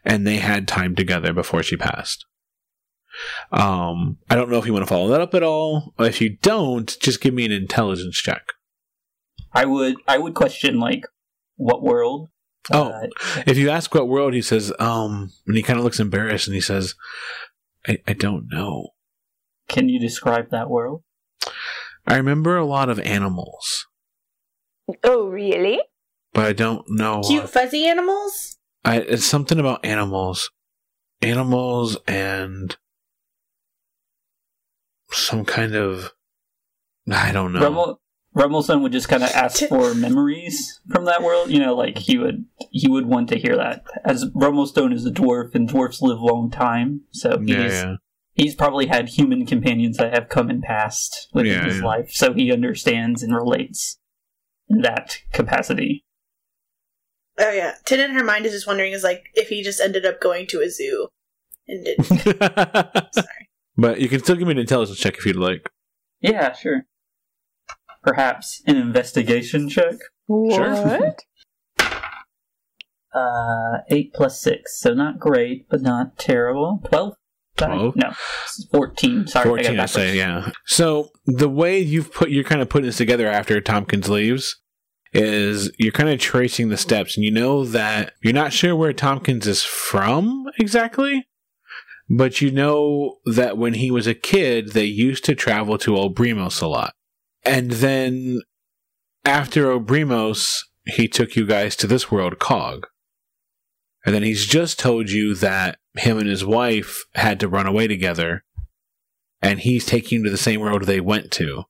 [0.05, 2.25] and they had time together before she passed.
[3.51, 5.93] Um, I don't know if you want to follow that up at all.
[5.99, 8.43] If you don't, just give me an intelligence check.
[9.53, 11.05] I would I would question like
[11.55, 12.29] what world.
[12.71, 12.89] Oh.
[12.89, 13.07] Uh,
[13.45, 16.55] If you ask what world, he says, um, and he kind of looks embarrassed and
[16.55, 16.95] he says,
[17.87, 18.89] I, I don't know.
[19.67, 21.03] can you describe that world?
[22.05, 23.87] I remember a lot of animals,
[25.03, 25.79] Oh, really?
[26.33, 27.21] but I don't know.
[27.21, 28.57] Cute fuzzy animals?
[28.85, 30.49] I, it's something about animals,
[31.21, 32.75] animals, and
[35.11, 36.11] some kind of
[37.11, 37.61] I don't know.
[37.61, 38.01] Rummel,
[38.35, 41.51] Rummelson would just kind of ask for memories from that world.
[41.51, 43.83] You know, like he would he would want to hear that.
[44.05, 47.95] As Rummelstone is a dwarf, and dwarfs live a long time, so he's yeah, yeah.
[48.33, 51.85] he's probably had human companions that have come and passed within Yeah, his yeah.
[51.85, 53.99] life, so he understands and relates
[54.67, 56.03] in that capacity.
[57.39, 57.75] Oh yeah.
[57.85, 60.45] Tin in her mind is just wondering is like if he just ended up going
[60.47, 61.07] to a zoo
[61.67, 62.05] and didn't
[63.13, 63.49] sorry.
[63.75, 65.67] but you can still give me an intelligence check if you'd like.
[66.21, 66.85] Yeah, sure.
[68.03, 69.95] Perhaps an investigation check.
[70.27, 71.23] What?
[73.13, 76.81] Uh, eight plus six, so not great, but not terrible.
[76.89, 77.13] Twelve.
[77.55, 77.95] Twelve?
[77.95, 78.11] No,
[78.71, 79.27] fourteen.
[79.27, 79.91] Sorry, 14, I backwards.
[79.91, 80.49] say, yeah.
[80.65, 84.59] So the way you've put, you're kind of putting this together after Tompkins leaves
[85.13, 88.93] is you're kind of tracing the steps and you know that you're not sure where
[88.93, 91.27] Tompkins is from exactly,
[92.09, 96.63] but you know that when he was a kid, they used to travel to Obrimos
[96.63, 96.95] a lot.
[97.45, 98.41] And then
[99.25, 102.87] after Obrimos, he took you guys to this world, Cog.
[104.05, 107.87] And then he's just told you that him and his wife had to run away
[107.87, 108.43] together
[109.41, 111.63] and he's taking you to the same world they went to.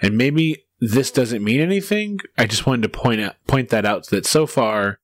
[0.00, 2.20] And maybe this doesn't mean anything.
[2.36, 4.98] I just wanted to point out point that out that so far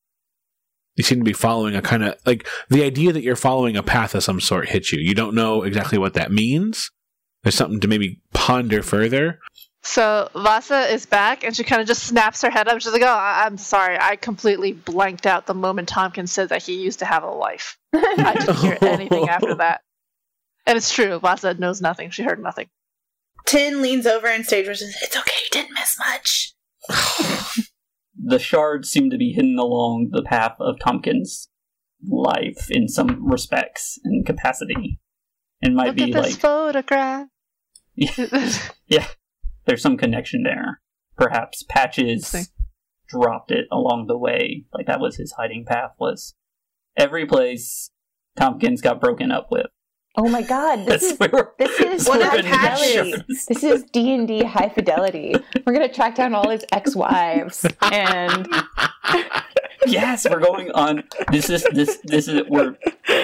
[0.97, 3.83] you seem to be following a kind of like the idea that you're following a
[3.83, 5.01] path of some sort hits you.
[5.01, 6.91] You don't know exactly what that means.
[7.43, 9.41] There's something to maybe ponder further.
[9.85, 12.81] So Vasa is back, and she kind of just snaps her head up.
[12.81, 13.99] She's like, "Oh, I- I'm sorry.
[14.01, 17.79] I completely blanked out the moment Tompkins said that he used to have a wife.
[17.93, 19.83] I didn't hear anything after that."
[20.67, 21.19] And it's true.
[21.19, 22.11] Vasa knows nothing.
[22.11, 22.69] She heard nothing.
[23.47, 26.55] Tin leans over and stage and says, It's okay, you didn't miss much.
[28.17, 31.49] The shards seem to be hidden along the path of Tompkins'
[32.09, 34.99] life in some respects and capacity,
[35.61, 37.27] and might Look be at this like photograph.
[37.97, 39.07] yeah,
[39.67, 40.81] there's some connection there.
[41.17, 42.51] Perhaps Patches
[43.09, 45.93] dropped it along the way, like that was his hiding path.
[45.99, 46.35] Was
[46.97, 47.91] every place
[48.37, 49.67] Tompkins got broken up with.
[50.17, 53.25] Oh my god, this That's is where this is What high fidelity.
[53.49, 55.35] This is D and D high fidelity.
[55.67, 58.49] We're gonna track down all his ex-wives and
[59.87, 61.03] yes, we're going on.
[61.33, 62.77] This is this this is we're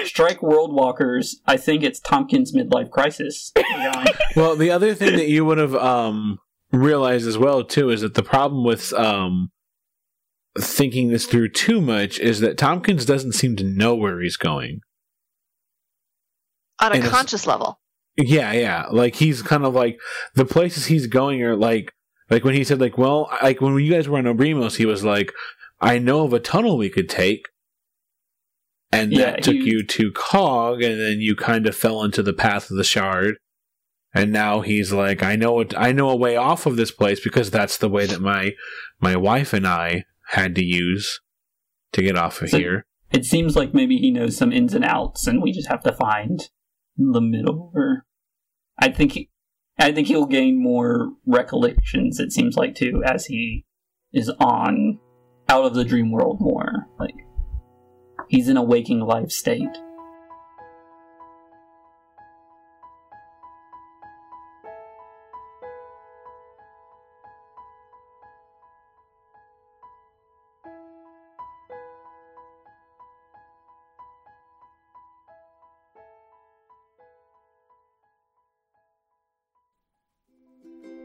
[0.03, 1.39] strike world walkers.
[1.47, 3.51] I think it's Tompkins midlife crisis.
[4.33, 6.39] Well, the other thing that you would have um,
[6.71, 9.51] realized as well too is that the problem with um,
[10.57, 14.79] thinking this through too much is that Tompkins doesn't seem to know where he's going.
[16.81, 17.79] On a And conscious level.
[18.17, 18.87] Yeah, yeah.
[18.91, 19.99] Like he's kind of like
[20.35, 21.93] the places he's going are like
[22.29, 25.03] like when he said like, well, like when you guys were on Obrimos, he was
[25.03, 25.31] like,
[25.79, 27.47] I know of a tunnel we could take.
[28.91, 32.21] And Yeah, that took he- you to Cog, and then you kind of fell into
[32.21, 33.35] the path of the shard.
[34.13, 35.73] And now he's like, I know it.
[35.77, 38.51] I know a way off of this place because that's the way that my
[38.99, 41.19] my wife and I had to use.
[41.93, 42.85] to get off of So- here.
[43.11, 45.91] It seems like maybe he knows some ins and outs, and we just have to
[45.91, 46.47] find
[46.97, 47.71] the middle.
[47.73, 48.05] Or
[48.77, 49.29] I think he,
[49.79, 52.19] I think he'll gain more recollections.
[52.19, 53.65] It seems like too as he
[54.13, 54.99] is on
[55.49, 56.87] out of the dream world more.
[56.99, 57.15] Like
[58.29, 59.69] he's in a waking life state.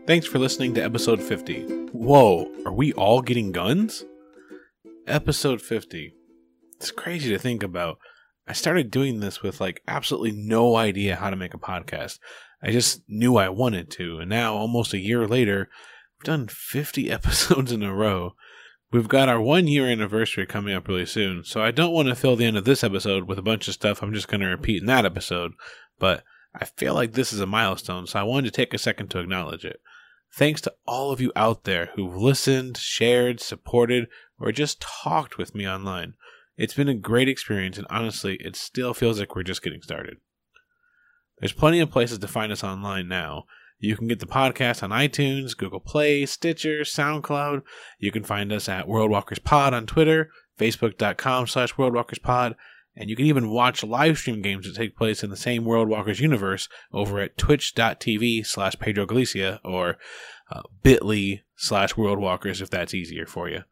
[0.06, 1.62] Thanks for listening to episode 50.
[1.90, 4.04] Whoa, are we all getting guns?
[5.04, 6.14] Episode 50.
[6.76, 7.98] It's crazy to think about.
[8.46, 12.20] I started doing this with like absolutely no idea how to make a podcast.
[12.62, 15.68] I just knew I wanted to, and now, almost a year later,
[16.20, 18.36] we've done 50 episodes in a row.
[18.92, 22.14] We've got our one year anniversary coming up really soon, so I don't want to
[22.14, 24.46] fill the end of this episode with a bunch of stuff I'm just going to
[24.46, 25.54] repeat in that episode,
[25.98, 26.22] but
[26.54, 29.18] I feel like this is a milestone, so I wanted to take a second to
[29.18, 29.80] acknowledge it.
[30.36, 34.06] Thanks to all of you out there who've listened, shared, supported,
[34.38, 36.12] or just talked with me online.
[36.58, 40.18] It's been a great experience, and honestly, it still feels like we're just getting started.
[41.38, 43.44] There's plenty of places to find us online now.
[43.78, 47.62] You can get the podcast on iTunes, Google Play, Stitcher, SoundCloud.
[47.98, 52.56] You can find us at Worldwalkers Pod on Twitter, Facebook.com slash Worldwalkers Pod,
[52.96, 55.88] and you can even watch live stream games that take place in the same World
[55.88, 59.98] Walkers universe over at twitch.tv slash Pedro Galicia or
[60.50, 63.62] uh, bit.ly slash Worldwalkers if that's easier for you.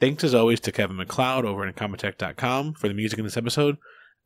[0.00, 3.78] Thanks as always to Kevin MacLeod over at Incompetech.com for the music in this episode.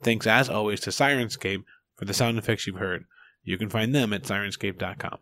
[0.03, 1.65] Thanks as always to Syrinscape
[1.97, 3.05] for the sound effects you've heard.
[3.43, 5.19] You can find them at Syrinscape.com.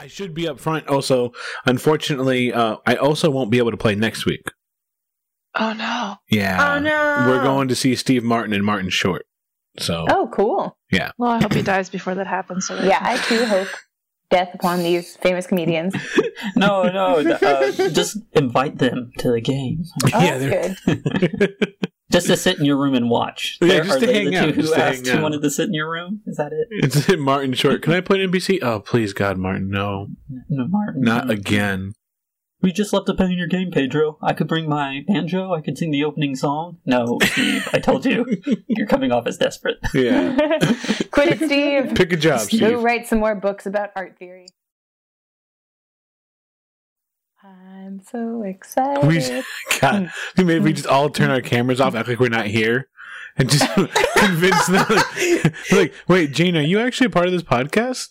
[0.00, 0.88] I should be up front.
[0.88, 1.32] Also,
[1.66, 4.40] unfortunately, uh, I also won't be able to play next week.
[5.54, 6.16] Oh no.
[6.30, 6.76] Yeah.
[6.76, 7.26] Oh, no.
[7.28, 9.26] We're going to see Steve Martin and Martin Short.
[9.78, 10.78] So, Oh, cool.
[10.90, 11.10] Yeah.
[11.18, 12.66] Well, I hope he dies before that happens.
[12.66, 13.68] So that Yeah, I too hope
[14.30, 15.94] death upon these famous comedians.
[16.56, 19.84] No, no, uh, just invite them to the game.
[20.14, 21.76] Oh, yeah, that's they're- good.
[22.10, 23.58] Just to sit in your room and watch.
[23.60, 25.68] Yeah, There- just to hang the out, who just to asked who wanted to sit
[25.68, 26.20] in your room?
[26.26, 26.66] Is that it?
[26.70, 27.82] it's Martin Short.
[27.82, 28.58] Can I play NPC?
[28.62, 30.08] Oh, please, God, Martin, no.
[30.48, 31.02] No, Martin.
[31.02, 31.92] Not again.
[32.62, 34.18] We just left a pen in your game, Pedro.
[34.20, 35.54] I could bring my banjo.
[35.54, 36.76] I could sing the opening song.
[36.84, 38.26] No, Steve, I told you.
[38.66, 39.78] You're coming off as desperate.
[39.94, 40.36] Yeah.
[41.10, 41.94] Quit it, Steve.
[41.94, 42.60] Pick a job, Steve.
[42.60, 44.46] Go write some more books about art theory.
[47.42, 49.06] I'm so excited.
[49.06, 49.42] We,
[49.80, 52.88] God, maybe we just all turn our cameras off, act like we're not here,
[53.36, 53.64] and just
[54.16, 54.86] convince them.
[54.88, 58.08] Like, like, wait, Jane, are you actually a part of this podcast?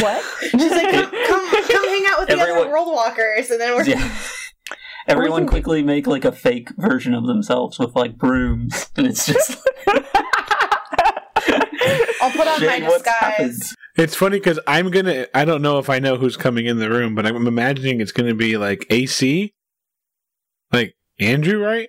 [0.00, 0.24] what?
[0.42, 3.84] She's like, come, come, come hang out with the other world walkers, and then we're
[3.84, 4.16] Yeah.
[5.08, 9.58] Everyone quickly make like a fake version of themselves with like brooms, and it's just
[12.30, 13.74] I'll put on my disguise.
[13.96, 15.26] It's funny because I'm gonna.
[15.34, 18.12] I don't know if I know who's coming in the room, but I'm imagining it's
[18.12, 19.52] gonna be like AC,
[20.72, 21.88] like Andrew, right?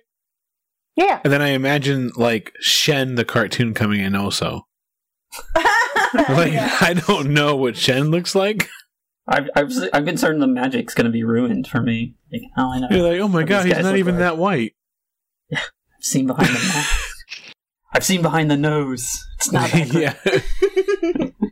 [0.96, 1.20] yeah.
[1.24, 4.66] And then I imagine like Shen the cartoon coming in also.
[6.14, 6.76] Like Yeah.
[6.82, 8.68] I don't know what Shen looks like.
[9.26, 12.16] I've, I've, I'm concerned the magic's going to be ruined for me.
[12.30, 12.88] Like, how I know?
[12.90, 14.20] You're like, oh my god, he's not even like.
[14.20, 14.74] that white.
[15.48, 15.60] Yeah,
[15.96, 17.11] I've seen behind the mask.
[17.92, 19.26] I've seen behind the nose.
[19.36, 20.14] It's not that good.
[21.12, 21.28] yeah.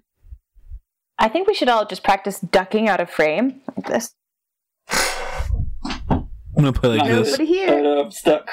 [1.18, 4.14] I think we should all just practice ducking out of frame like this.
[4.88, 6.26] I'm
[6.56, 7.30] gonna play like this.
[7.32, 7.82] Nobody here.
[7.84, 8.48] Oh, I'm stuck.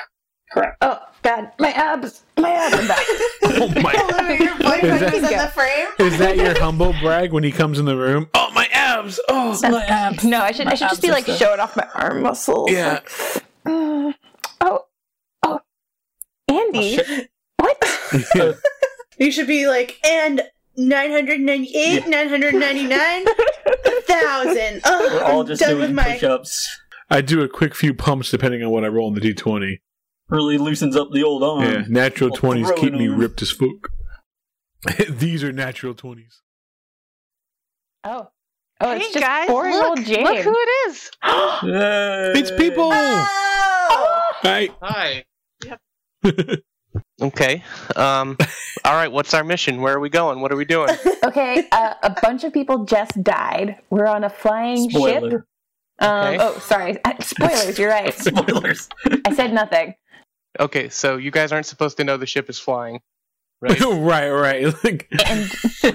[0.51, 0.77] Crap.
[0.81, 3.05] Oh God, my abs, my abs are back.
[3.59, 3.93] Oh my!
[3.93, 5.87] Olivia, your boyfriend that- is in the frame.
[5.99, 8.29] Is that your humble brag when he comes in the room?
[8.33, 9.19] Oh my abs!
[9.29, 10.23] Oh My abs.
[10.23, 11.37] No, I should I should just be like stuck.
[11.39, 12.69] showing off my arm muscles.
[12.71, 12.93] yeah.
[12.93, 13.09] like,
[13.65, 14.13] uh, oh,
[14.61, 14.85] oh,
[15.43, 15.59] Oh,
[16.49, 17.29] Andy, shit.
[17.67, 18.23] What?
[18.39, 18.53] Uh,
[19.17, 20.41] you should be like, and
[20.77, 22.07] 998, Yeah.
[22.07, 24.81] 999, 1,000.
[24.85, 26.77] Oh, We're all I'm just done doing with push-ups.
[27.09, 29.79] I do a quick few pumps depending on what I roll in the d20.
[30.29, 31.63] Really loosens up the old arm.
[31.63, 33.17] Yeah, natural I'll twenties keep me on.
[33.17, 33.89] ripped as fuck.
[35.09, 36.41] These are natural twenties.
[38.03, 38.27] Oh,
[38.81, 40.23] oh, hey it's just guys, four-year-old look, Jane.
[40.25, 41.11] look who it is.
[41.63, 42.33] Yay.
[42.39, 42.89] It's people.
[42.93, 43.27] Oh!
[44.43, 44.69] Hi.
[44.81, 45.23] Hi.
[45.65, 45.81] Yep.
[47.21, 47.63] Okay.
[47.95, 48.37] Um.
[48.85, 49.11] all right.
[49.11, 49.81] What's our mission?
[49.81, 50.39] Where are we going?
[50.41, 50.89] What are we doing?
[51.23, 53.75] Okay, uh, a bunch of people just died.
[53.89, 55.23] We're on a flying ship.
[55.99, 56.37] Um, Okay.
[56.39, 57.03] Oh, sorry.
[57.03, 57.77] Uh, Spoilers.
[57.77, 58.13] You're right.
[58.17, 58.87] Spoilers.
[59.25, 59.95] I said nothing.
[60.59, 60.87] Okay.
[60.87, 63.01] So you guys aren't supposed to know the ship is flying.
[63.59, 63.79] Right.
[63.81, 64.83] right, right.
[64.83, 65.49] Like And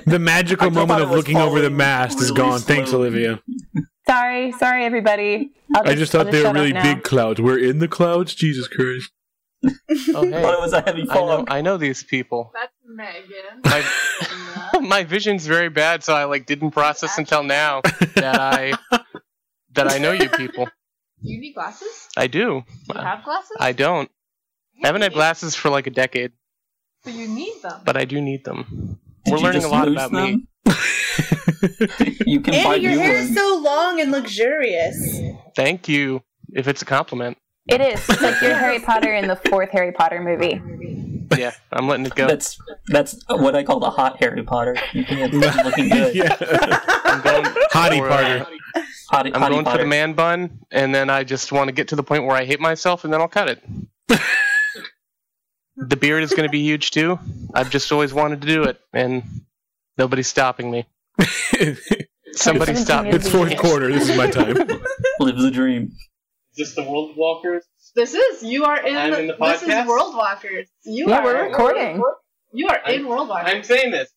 [0.04, 2.60] the magical moment of looking over the falling mast is really gone.
[2.60, 2.92] Thanks.
[2.92, 3.40] Olivia.
[4.06, 5.52] sorry, sorry, everybody.
[5.74, 7.40] I'll I just I'll thought they were really big clouds.
[7.40, 8.34] We're in the clouds.
[8.34, 9.10] Jesus Christ.
[10.14, 10.42] Oh, I hey.
[10.42, 11.44] thought it was a heavy I know.
[11.48, 12.50] I know these people.
[12.54, 13.60] That's Megan.
[13.64, 17.80] My, my vision's very bad, so I like didn't process until now
[18.16, 18.72] that I
[19.74, 20.64] that I know you people.
[20.66, 22.08] Do you need glasses?
[22.16, 22.64] I do.
[22.88, 23.56] Do you have glasses?
[23.60, 24.10] I don't.
[24.82, 26.32] I haven't had glasses for like a decade,
[27.04, 27.80] But you need them.
[27.84, 28.98] but I do need them.
[29.24, 30.30] Did We're you learning a just lot lose about me.
[30.32, 30.48] them?
[32.26, 33.30] you can buy Andy, your new hair ones.
[33.30, 35.20] is so long and luxurious.
[35.54, 36.22] Thank you.
[36.52, 37.38] If it's a compliment,
[37.68, 38.08] It is.
[38.08, 40.60] It's like you're Harry Potter in the fourth Harry Potter movie.
[41.38, 42.26] yeah, I'm letting it go.
[42.26, 42.58] That's
[42.88, 44.76] that's what I call the hot Harry Potter.
[44.92, 45.32] It's
[45.64, 46.14] looking good.
[46.14, 46.36] yeah.
[47.04, 48.46] I'm going Hottie for, Potter.
[48.74, 48.80] uh,
[49.12, 51.88] Hottie, I'm hottie going for the man bun, and then I just want to get
[51.88, 53.62] to the point where I hate myself, and then I'll cut it.
[55.76, 57.18] the beard is going to be huge too.
[57.54, 59.22] I've just always wanted to do it, and
[59.98, 60.86] nobody's stopping me.
[62.32, 63.10] Somebody stop me.
[63.10, 63.92] it's fourth quarter.
[63.92, 64.54] This is my time.
[65.20, 65.92] Live the dream.
[66.52, 67.64] Is this the World Walkers?
[67.94, 68.96] This is you are in.
[68.96, 69.60] I'm the, in the podcast.
[69.60, 69.86] this is?
[69.86, 70.68] World Walkers.
[70.84, 71.24] You Yeah, are.
[71.24, 72.02] we're recording.
[72.52, 73.52] You are in I'm- World Walkers.
[73.54, 74.10] I'm saying this.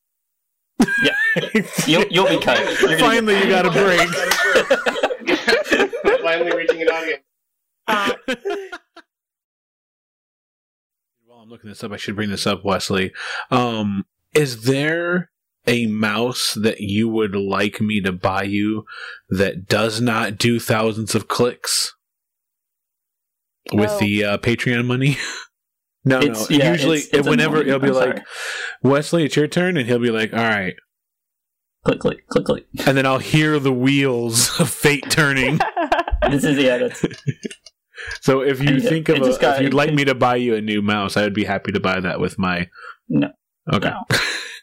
[1.88, 2.60] You'll, you'll be cut.
[2.82, 4.10] You're gonna Finally, you got a break.
[6.22, 7.24] Finally reaching an audience.
[11.26, 13.12] While I'm looking this up, I should bring this up, Wesley.
[13.52, 15.30] Um, is there
[15.68, 18.86] a mouse that you would like me to buy you
[19.30, 21.95] that does not do thousands of clicks
[23.74, 24.00] with No.
[24.00, 25.18] the uh, Patreon money?
[26.06, 26.58] no, It's- no.
[26.58, 27.68] yeah, Usually, it's- it's whenever annoying.
[27.68, 28.24] it'll be I'm like, sorry.
[28.84, 30.76] Wesley, it's your turn, and he'll be like, all right.
[31.86, 32.66] click, click, click, click.
[32.86, 35.60] And then I'll hear the wheels of fate turning.
[36.32, 36.78] This is yeah.
[36.80, 37.06] That's
[38.22, 40.38] so if you Yeah, think of it a, got- if you'd like me to buy
[40.38, 42.68] you a new mouse, I would be happy to buy that with my.
[43.08, 43.30] No.
[43.72, 43.90] Okay.
[43.90, 44.18] no.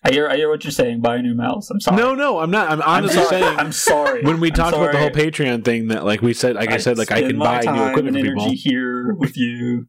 [0.04, 0.28] I hear.
[0.28, 1.00] I hear what you're saying.
[1.00, 1.70] Buy a new mouse.
[1.70, 1.96] I'm sorry.
[1.96, 2.70] No, no, I'm not.
[2.70, 3.40] I'm I'm honestly sorry.
[3.42, 4.22] saying I'm sorry.
[4.22, 5.10] when we I'm talked about the whole.
[5.10, 7.90] Patreon thing that like we said, like I, said, like I can buy new time
[7.90, 8.42] equipment and for people.
[8.44, 9.86] energy here with you.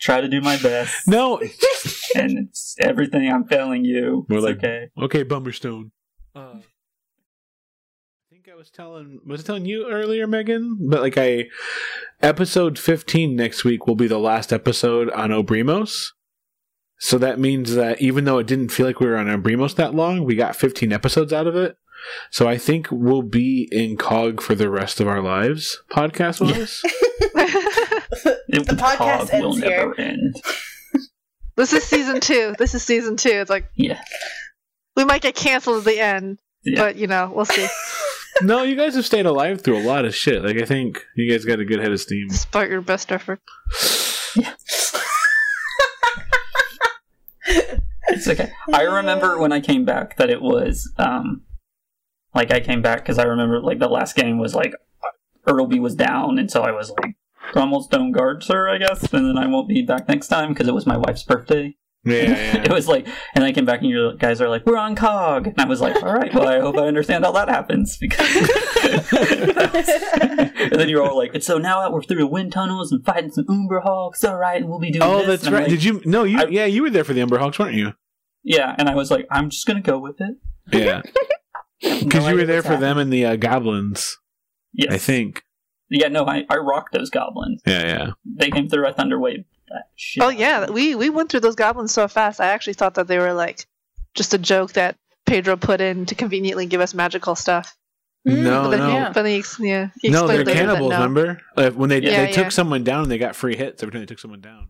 [0.00, 1.06] Try to do my best.
[1.08, 1.38] No,
[2.16, 3.32] and it's everything.
[3.32, 4.26] I'm failing you.
[4.28, 4.88] We're it's like- okay.
[5.00, 5.90] okay, Brummelstone.
[6.34, 6.60] Uh, I
[8.30, 10.78] think I was telling was I telling you earlier, Megan?
[10.88, 11.46] But like I,
[12.20, 16.08] episode 15 next week will be the last episode on Obrimos.
[17.04, 19.92] So that means that even though it didn't feel like we were on Obrimos that
[19.92, 21.76] long, we got 15 episodes out of it.
[22.30, 26.80] So I think we'll be in COG for the rest of our lives, podcast wise.
[28.54, 29.70] It, The podcast cog will here.
[29.70, 30.36] never end.
[31.56, 32.54] this is season two.
[32.58, 33.30] This is season two.
[33.30, 34.00] It's like Yeah.
[34.94, 36.82] we might get canceled at the end, Yeah.
[36.82, 37.66] but you know we'll see.
[38.42, 40.44] no, you guys have stayed alive through a lot of shit.
[40.44, 42.28] Like I think you guys got a good head of steam.
[42.28, 43.40] Despite your best effort.
[48.08, 48.50] It's okay.
[48.72, 51.42] I remember when I came back that it was um
[52.34, 54.74] like I came back because I remember like the last game was like
[55.46, 57.14] Ertleby was down, and so I was like
[57.54, 60.68] almost don't guard sir, I guess, and then I won't be back next time because
[60.68, 61.76] it was my wife's birthday.
[62.04, 64.96] Yeah, it was like, and I came back and you guys are like, we're on
[64.96, 67.96] cog, and I was like, all right, well, I hope I understand how that happens
[67.96, 68.28] because.
[70.60, 73.30] and then you're all like, and so now we're through the wind tunnels and fighting
[73.30, 75.00] some Umber Hawks, all right, and we'll be doing.
[75.00, 75.08] This.
[75.08, 75.40] Oh, this.
[75.42, 75.62] that's right.
[75.62, 76.02] like, Did you?
[76.04, 76.40] No, you.
[76.40, 77.92] I- yeah, you were there for the Ember Hawks, weren't you?
[78.42, 80.34] Yeah, and I was like, I'm just gonna go with it
[80.72, 81.02] Yeah,
[81.80, 84.18] because No you were there for them and the uh, goblins.
[84.72, 85.44] Yes, I think.
[85.88, 87.62] Yeah, no, I, I rocked those goblins.
[87.66, 88.10] Yeah, yeah.
[88.24, 89.44] They came through a thunder wave.
[89.72, 90.22] That shit.
[90.22, 92.40] Oh yeah, we we went through those goblins so fast.
[92.40, 93.66] I actually thought that they were like
[94.14, 97.74] just a joke that Pedro put in to conveniently give us magical stuff.
[98.24, 99.12] no, but then, no, yeah.
[99.12, 100.26] but then he, yeah, he no.
[100.26, 100.90] They're explained later that cannibals.
[100.90, 100.96] no.
[100.96, 103.92] Remember uh, when they Yeah, they took someone down and they got free hits every
[103.92, 104.68] time they took someone down.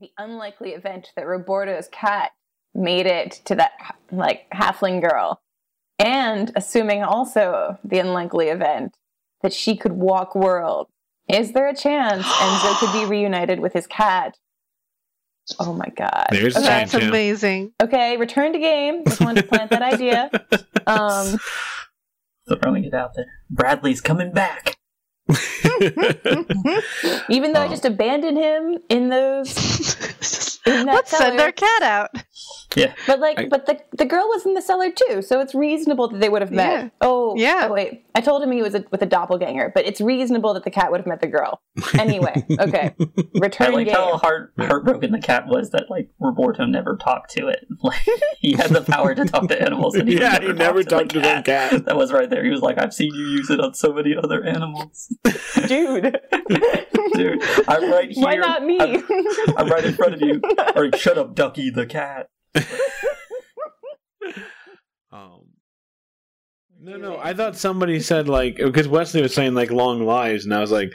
[0.00, 2.32] the unlikely event that Roberto's cat
[2.74, 3.72] made it to that
[4.10, 5.42] like halfling girl,
[5.98, 8.96] and assuming also the unlikely event
[9.42, 10.88] that she could walk world.
[11.28, 14.36] Is there a chance Enzo could be reunited with his cat?
[15.58, 16.26] Oh my god!
[16.30, 16.68] There's a okay.
[16.68, 16.92] chance.
[16.92, 17.72] That's amazing.
[17.82, 19.02] Okay, return to game.
[19.04, 20.30] Just wanted to plant that idea.
[20.84, 21.38] Um,
[22.60, 23.26] throwing it out there.
[23.48, 24.78] Bradley's coming back.
[27.28, 27.68] even though I Oh.
[27.70, 30.58] just abandoned him in those.
[30.66, 31.42] In that Let's send cellar.
[31.44, 32.10] our cat out.
[33.06, 36.08] But like, I- but the the girl was in the cellar too, so it's reasonable
[36.08, 36.82] that they would have met.
[36.84, 36.88] Yeah.
[37.00, 37.66] Oh, Yeah.
[37.68, 40.64] Oh, wait, I told him he was a, with a doppelganger, but it's reasonable that
[40.64, 41.60] the cat would have met the girl.
[41.98, 42.94] Anyway, okay.
[42.98, 43.12] Return.
[43.34, 43.94] I Return like game.
[43.94, 47.66] how heart heartbroken the cat was that like Roberto never talked to it.
[47.82, 48.00] Like
[48.38, 51.10] he had the power to talk to animals, and he yeah, would he never talked
[51.10, 51.84] to the that cat.
[51.84, 52.44] That was right there.
[52.44, 55.12] He was like, "I've seen you use it on so many other animals,
[55.66, 56.16] dude.
[57.14, 57.42] dude.
[57.68, 58.24] I'm right here.
[58.24, 58.78] Why not me?
[58.80, 59.04] I'm,
[59.58, 60.40] I'm right in front of you.
[60.76, 62.28] Or shut up, Ducky the cat."
[65.12, 65.42] Um,
[66.80, 67.18] no, no.
[67.18, 70.72] I thought somebody said like because Wesley was saying like long lives, and I was
[70.72, 70.90] like,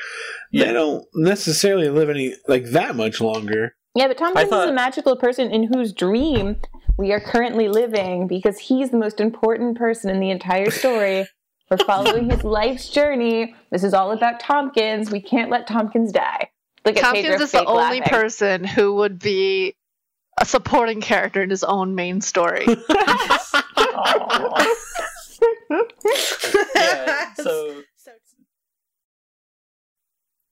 [0.52, 3.76] they Yeah, don't necessarily live any like that much longer.
[3.96, 6.58] yeah, but Tom I Hanks thought- is a magical person in whose dream
[6.98, 11.28] we are currently living because he's the most important person in the entire story.
[11.70, 13.54] We're following his life's journey.
[13.72, 15.12] This is all about Tompkins.
[15.12, 16.50] We can't let Tompkins die.
[16.86, 18.04] Look Tompkins Pedro is the fake only laughing.
[18.04, 19.76] person who would be
[20.40, 22.66] a supporting character in his own main story.
[22.68, 24.76] Aw.
[26.76, 27.34] yeah.
[27.36, 28.12] So so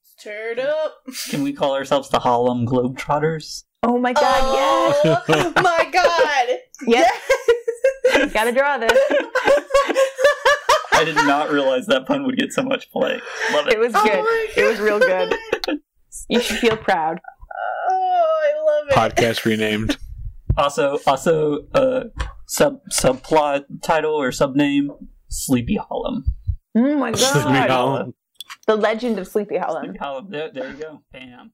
[0.04, 0.96] stirred up.
[1.30, 3.64] can we call ourselves the Harlem Globetrotters?
[3.84, 6.48] Oh my god, Oh my god!
[6.88, 7.12] yes!
[8.08, 8.34] Yes!
[8.34, 8.92] Gotta draw this.
[10.94, 13.20] I did not realize that pun would get so much play.
[13.52, 13.80] Love It it.
[13.80, 14.24] was Oh good.
[14.24, 15.36] my It was real good.
[16.30, 17.20] You should feel proud.
[17.92, 18.72] Oh, I love it.
[18.92, 19.98] Podcast renamed.
[20.58, 22.06] Also, also, uh,
[22.48, 24.88] sub subplot title or subname
[25.28, 26.22] Sleepy Hollow.
[26.78, 27.18] Oh my god!
[27.18, 27.70] Sleepy god.
[27.70, 28.14] Hollow.
[28.66, 29.82] The legend of Sleepy Hollow.
[29.82, 30.26] Sleepy Hollow.
[30.30, 31.02] There, there you go.
[31.12, 31.52] Bam.